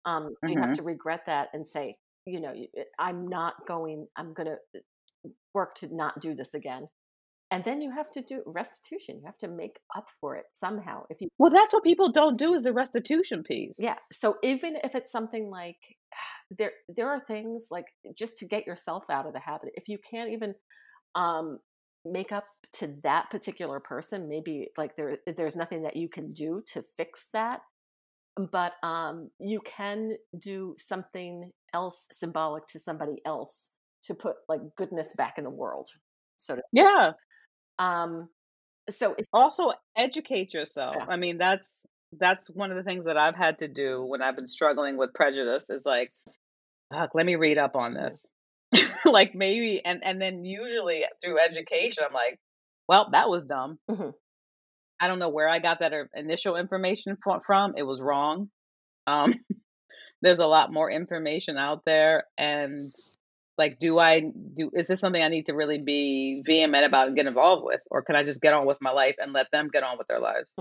[0.04, 0.76] um so you have Mhm.
[0.76, 1.96] to regret that and say
[2.26, 4.80] you know eh, i'm not going i'm going to
[5.52, 6.86] work to not do this again
[7.52, 11.02] and then you have to do restitution you have to make up for it somehow
[11.10, 13.76] if you Well, that's what people don't do is the restitution piece.
[13.78, 15.76] yeah so even if it's something like
[16.58, 17.86] there there are things like
[18.18, 20.54] just to get yourself out of the habit if you can't even
[21.14, 21.58] um
[22.04, 26.62] make up to that particular person maybe like there there's nothing that you can do
[26.66, 27.60] to fix that
[28.50, 33.70] but um you can do something else symbolic to somebody else
[34.02, 35.88] to put like goodness back in the world
[36.38, 37.12] so to Yeah.
[37.82, 38.28] Um
[38.90, 40.96] so if, Also educate yourself.
[40.98, 41.06] Yeah.
[41.08, 41.84] I mean, that's
[42.18, 45.14] that's one of the things that I've had to do when I've been struggling with
[45.14, 46.12] prejudice is like,
[46.92, 48.26] fuck, let me read up on this.
[49.04, 52.38] like maybe and and then usually through education I'm like,
[52.88, 53.78] well, that was dumb.
[53.90, 54.12] Mhm.
[55.00, 57.16] I don't know where I got that er- initial information
[57.46, 57.74] from.
[57.76, 58.50] It was wrong.
[59.06, 59.34] Um,
[60.22, 62.76] there's a lot more information out there, and
[63.62, 64.70] like, do I do?
[64.74, 68.02] Is this something I need to really be vehement about and get involved with, or
[68.02, 70.20] can I just get on with my life and let them get on with their
[70.20, 70.58] lives?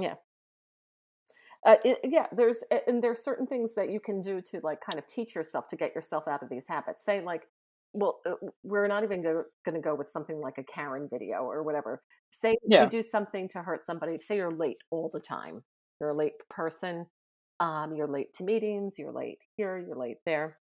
[1.66, 4.98] uh, it, yeah there's and there's certain things that you can do to like kind
[4.98, 7.44] of teach yourself to get yourself out of these habits say like
[7.94, 8.34] well uh,
[8.64, 12.56] we're not even going to go with something like a karen video or whatever say
[12.66, 12.84] Yeah.
[12.84, 15.62] you do something to hurt somebody say you're late all the time
[16.00, 17.06] you're a late person
[17.60, 20.58] um, you're late to meetings you're late here you're late there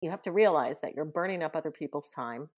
[0.00, 2.48] you have to realize that you're burning up other people's time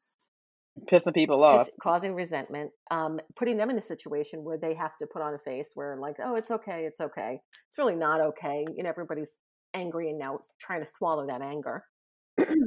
[0.87, 1.67] Pissing people off.
[1.67, 5.35] it's causing resentment, um, putting them in a situation where they have to put on
[5.35, 7.41] a face where, like, oh, it's okay, it's okay.
[7.69, 8.65] It's really not okay.
[8.77, 9.33] You know, everybody's
[9.75, 11.85] angry and now trying to swallow that anger.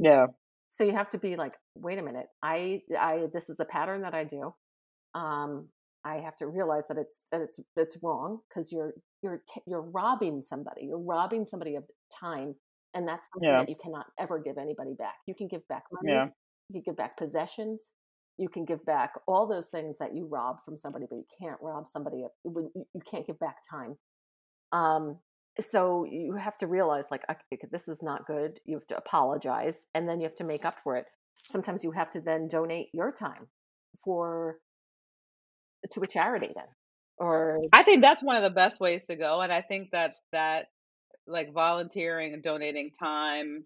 [0.02, 0.26] Yeah.
[0.74, 4.04] So you have to be like, wait a minute, I, I, this is a pattern
[4.04, 4.54] that I do.
[5.14, 5.68] Um,
[6.06, 9.82] I have to realize that it's that it's it's wrong because you're you're t- you're
[9.82, 10.86] robbing somebody.
[10.86, 11.84] You're robbing somebody of
[12.18, 12.56] time,
[12.94, 13.60] and that's something Yeah.
[13.60, 15.16] that you cannot ever give anybody back.
[15.26, 16.14] You can give back money.
[16.14, 16.26] Yeah.
[16.70, 17.92] You can give back possessions.
[18.38, 21.60] You can give back all those things that you rob from somebody, but you can't
[21.62, 22.26] rob somebody.
[22.44, 23.98] you can't give back time.
[24.72, 25.20] Um,
[25.60, 28.60] so you have to realize, like, okay, this is not good.
[28.66, 31.06] You have to apologize, and then you have to make up for it.
[31.36, 33.48] Sometimes you have to then donate your time
[34.04, 34.60] for
[35.92, 36.68] to a charity, then,
[37.18, 40.12] or I think that's one of the best ways to go, and I think that
[40.32, 40.68] that
[41.28, 43.64] like volunteering and donating time,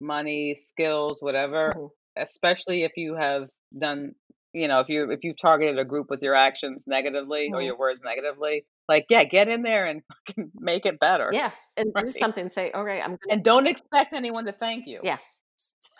[0.00, 1.90] money, skills, whatever, Mhm.
[2.16, 4.14] especially if you have done,
[4.52, 7.66] you know, if you if you've targeted a group with your actions negatively or Mhm.
[7.66, 10.02] your words negatively, like yeah, get in there and
[10.54, 11.32] make it better.
[11.32, 12.48] yeah, and do something.
[12.48, 15.00] Say, all right, I'm gonna And don't expect anyone to thank you.
[15.02, 15.18] Yeah.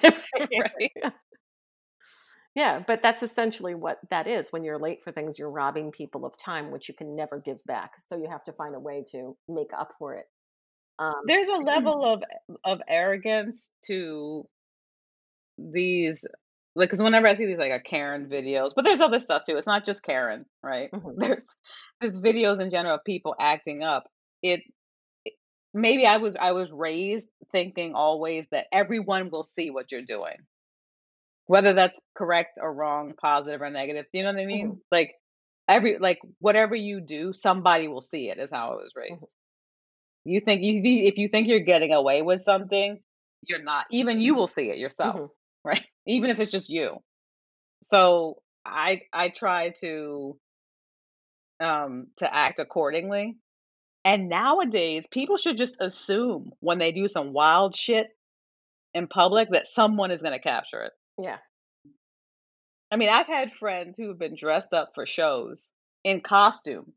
[0.35, 0.93] Right.
[2.55, 4.51] Yeah, but that's essentially what that is.
[4.51, 7.63] When you're late for things, you're robbing people of time, which you can never give
[7.67, 7.93] back.
[8.01, 10.25] So you have to find a way to make up for it.
[10.99, 12.23] Um, There's a level of
[12.65, 14.49] of arrogance to
[15.59, 16.25] these
[16.75, 19.57] like because whenever I see these like a Karen videos, but there's other stuff too.
[19.57, 20.91] It's not just Karen, right?
[20.93, 21.15] Mhm.
[21.19, 21.57] There's
[22.01, 24.05] there's videos in general of people acting up.
[24.43, 24.63] It,
[25.25, 25.35] it
[25.75, 30.37] maybe I was I was raised thinking always that everyone will see what you're doing,
[31.47, 34.07] whether that's correct or wrong, positive or negative.
[34.13, 34.81] Do you know what I mean?
[34.91, 35.15] Like
[35.69, 38.39] every like whatever you do, somebody will see it.
[38.39, 39.27] Is how I was raised.
[40.27, 43.01] You think you if you think you're getting away with something,
[43.47, 43.87] you're not.
[43.91, 45.29] Even you will see it yourself, Mhm.
[45.65, 45.87] right?
[46.07, 46.99] Even if it's just you.
[47.83, 50.39] So I I try to
[51.61, 53.37] um to act accordingly.
[54.05, 58.07] And nowadays, people should just assume when they do some wild shit
[58.95, 60.93] in public that someone is going to capture it.
[61.19, 61.39] yeah,
[62.91, 65.73] I mean, I've had friends who have been dressed up for shows
[66.05, 66.93] in costume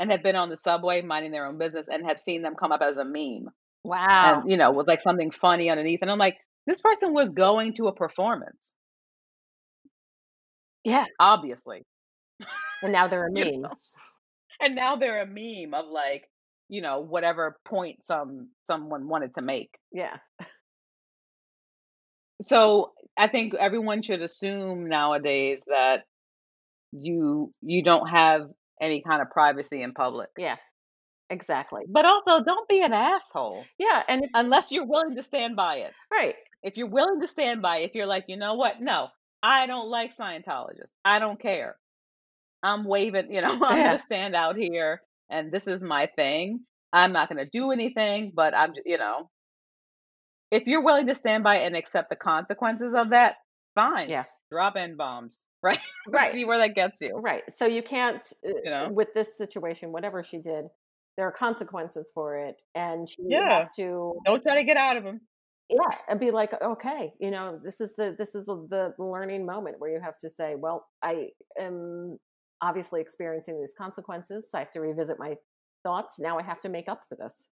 [0.00, 2.72] and have been on the subway minding their own business and have seen them come
[2.72, 3.48] up as a meme.
[3.84, 6.36] wow, and you know with like something funny underneath and i'm like
[6.66, 8.74] this person was going to a performance
[10.84, 11.04] yeah.
[11.18, 11.84] obviously
[12.82, 13.60] And now they're a You meme.
[13.62, 13.70] know?
[14.60, 16.24] and now they're a meme of like
[16.68, 20.16] you know whatever point some someone wanted to make Yeah.
[22.40, 26.02] so i think everyone should assume nowadays that
[26.92, 28.42] you you don't have
[28.80, 30.56] any kind of privacy in public Yeah.
[31.30, 31.82] Exactly.
[31.88, 34.02] but also don't be an asshole Yeah.
[34.08, 36.36] And if- unless you're willing to stand by it right.
[36.62, 39.08] if you're willing to stand by it, if you're like you know what no
[39.42, 41.76] i don't like scientologists i don't care
[42.62, 43.84] i'm waving you know i'm Yeah.
[43.86, 46.60] gonna stand out here and this is my thing
[46.92, 49.28] i'm not gonna do anything but i'm you know
[50.50, 53.34] if you're willing to stand by and accept the consequences of that
[53.76, 54.24] fine Yeah.
[54.50, 56.32] drop in bombs right Right.
[56.32, 57.44] see where that gets you Right.
[57.48, 60.64] So you can't, uh, you know with this situation, whatever she did,
[61.16, 62.60] there are consequences for it.
[62.74, 63.60] And she Yeah.
[63.60, 65.20] has to, don't try to get out of them
[65.68, 69.44] yeah, and be like, okay, you know, this is the, this is the, the learning
[69.44, 72.18] moment where you have to say, well, I am
[72.62, 74.48] obviously experiencing these consequences.
[74.50, 75.34] So I have to revisit my
[75.82, 76.20] thoughts.
[76.20, 77.48] Now I have to make up for this.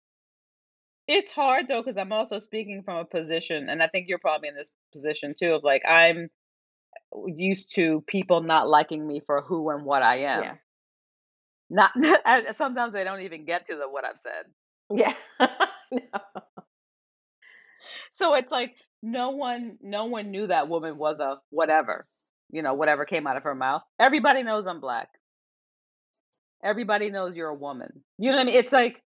[1.06, 4.48] It's hard though because i'm also speaking from a position and i think you're probably
[4.48, 6.28] in this position too of like i'm
[7.16, 10.54] uh, used to people not liking me for who and what i am Yeah.
[11.70, 14.44] not sometimes they don't even get to the what i've said
[14.90, 15.14] Yeah.
[15.92, 16.20] no.
[18.12, 22.04] so it's like no one no one knew that woman was a whatever
[22.50, 25.08] you know whatever came out of her mouth everybody knows i'm black
[26.62, 29.02] everybody knows you're a woman you know what i mean it's like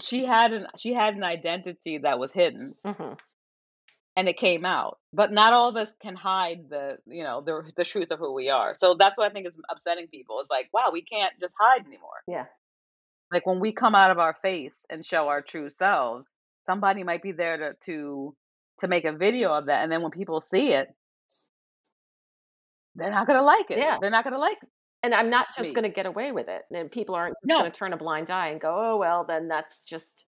[0.00, 2.74] she had an she had an identity that was hidden.
[2.84, 3.14] Hmm
[4.16, 4.98] and it came out.
[5.12, 8.32] But not all of us can hide the you know the the truth of who
[8.32, 8.74] we are.
[8.74, 11.86] So that's what i think is upsetting people it's like wow we can't just hide
[11.86, 12.22] anymore.
[12.26, 12.46] Yeah.
[13.32, 17.22] like when we come out of our face and show our true selves somebody might
[17.22, 18.36] be there to to
[18.80, 19.82] to make a video of that.
[19.82, 20.88] And then when people see it
[22.96, 23.78] they're not going to like it.
[23.78, 23.98] Yeah.
[24.00, 24.58] they're not going to like
[25.04, 26.62] And I'm not just going to get away with it.
[26.74, 27.58] And people aren't no.
[27.58, 30.24] going to turn a blind eye and go, oh, well, then that's just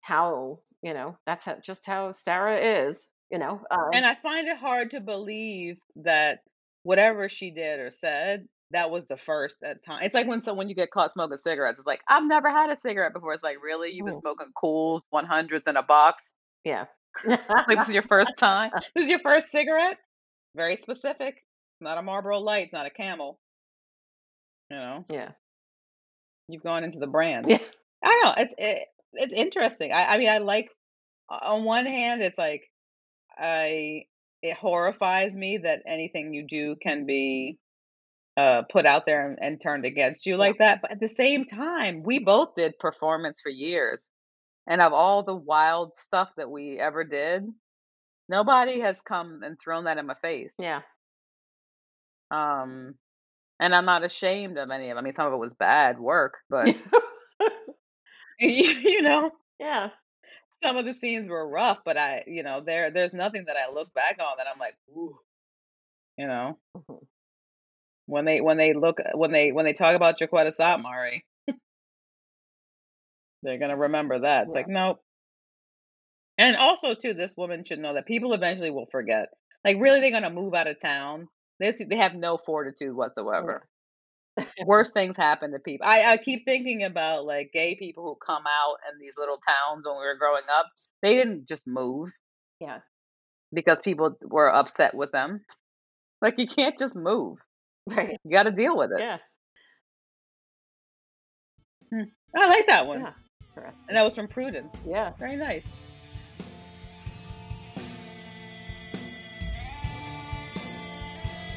[0.00, 3.60] how, you know, that's how, just how Sarah is, you know.
[3.72, 6.38] Um, and i find it hard to believe that
[6.84, 10.54] whatever she did or said that was the first at time it's like when so
[10.54, 13.34] when you get caught smoking cigarettes it's like i've never had a cigarette before.
[13.34, 13.90] It's like really?
[13.90, 16.34] You've been smoking Kools 100s in a box?
[16.64, 16.84] Yeah.
[17.26, 18.70] like this is your first time?
[18.94, 19.98] This is your first cigarette?
[20.54, 21.42] Very specific.
[21.80, 23.40] Not a marlboro light it's not a camel
[24.72, 25.30] you know yeah.
[26.48, 27.58] you've gone into the brand Yeah.
[28.04, 30.70] i don't know it's it, it's interesting I, I mean i like
[31.28, 32.62] on one hand it's like
[33.38, 34.02] i
[34.42, 37.58] it horrifies me that anything you do can be
[38.36, 41.44] uh put out there and, and turned against you like that but at the same
[41.44, 44.08] time we both did performance for years
[44.66, 47.44] and of all the wild stuff that we ever did
[48.28, 50.80] nobody has come and thrown that in my face Yeah.
[52.30, 52.94] um
[53.62, 55.98] and i'm not ashamed of any of it i mean some of it was bad
[55.98, 56.76] work but
[58.38, 59.88] you know yeah.
[60.62, 63.72] some of the scenes were rough but i you know there there's nothing that i
[63.72, 65.16] look back on that i'm like ooh
[66.18, 66.98] you know Mhm.
[68.06, 71.22] when they when they look when they when they talk about Jacquetta Szathmari,
[73.42, 74.46] they're gonna remember that.
[74.46, 74.60] It's Yeah.
[74.60, 75.00] like nope.
[76.38, 79.28] And also too, this woman should know that people eventually will forget.
[79.64, 81.28] Like really, they're gonna move out of town.
[81.60, 82.96] They they have no fortitude mm.
[82.96, 83.66] whatsoever.
[84.64, 85.86] Worse things happen to people.
[85.86, 89.84] I, I keep thinking about like gay people who come out in these little towns
[89.84, 90.66] when we were growing up.
[91.02, 92.10] They didn't just move
[92.60, 92.78] Yeah.
[93.52, 95.44] because people were upset with them.
[96.22, 97.38] Like you can't just move.
[97.86, 98.16] Right.
[98.24, 99.00] You got to deal with it.
[99.00, 99.18] Yeah.
[101.92, 102.08] Hmm.
[102.34, 103.00] I like that one.
[103.00, 103.70] Yeah.
[103.88, 104.84] And that was from Prudence.
[104.88, 105.10] Yeah.
[105.18, 105.72] Very nice.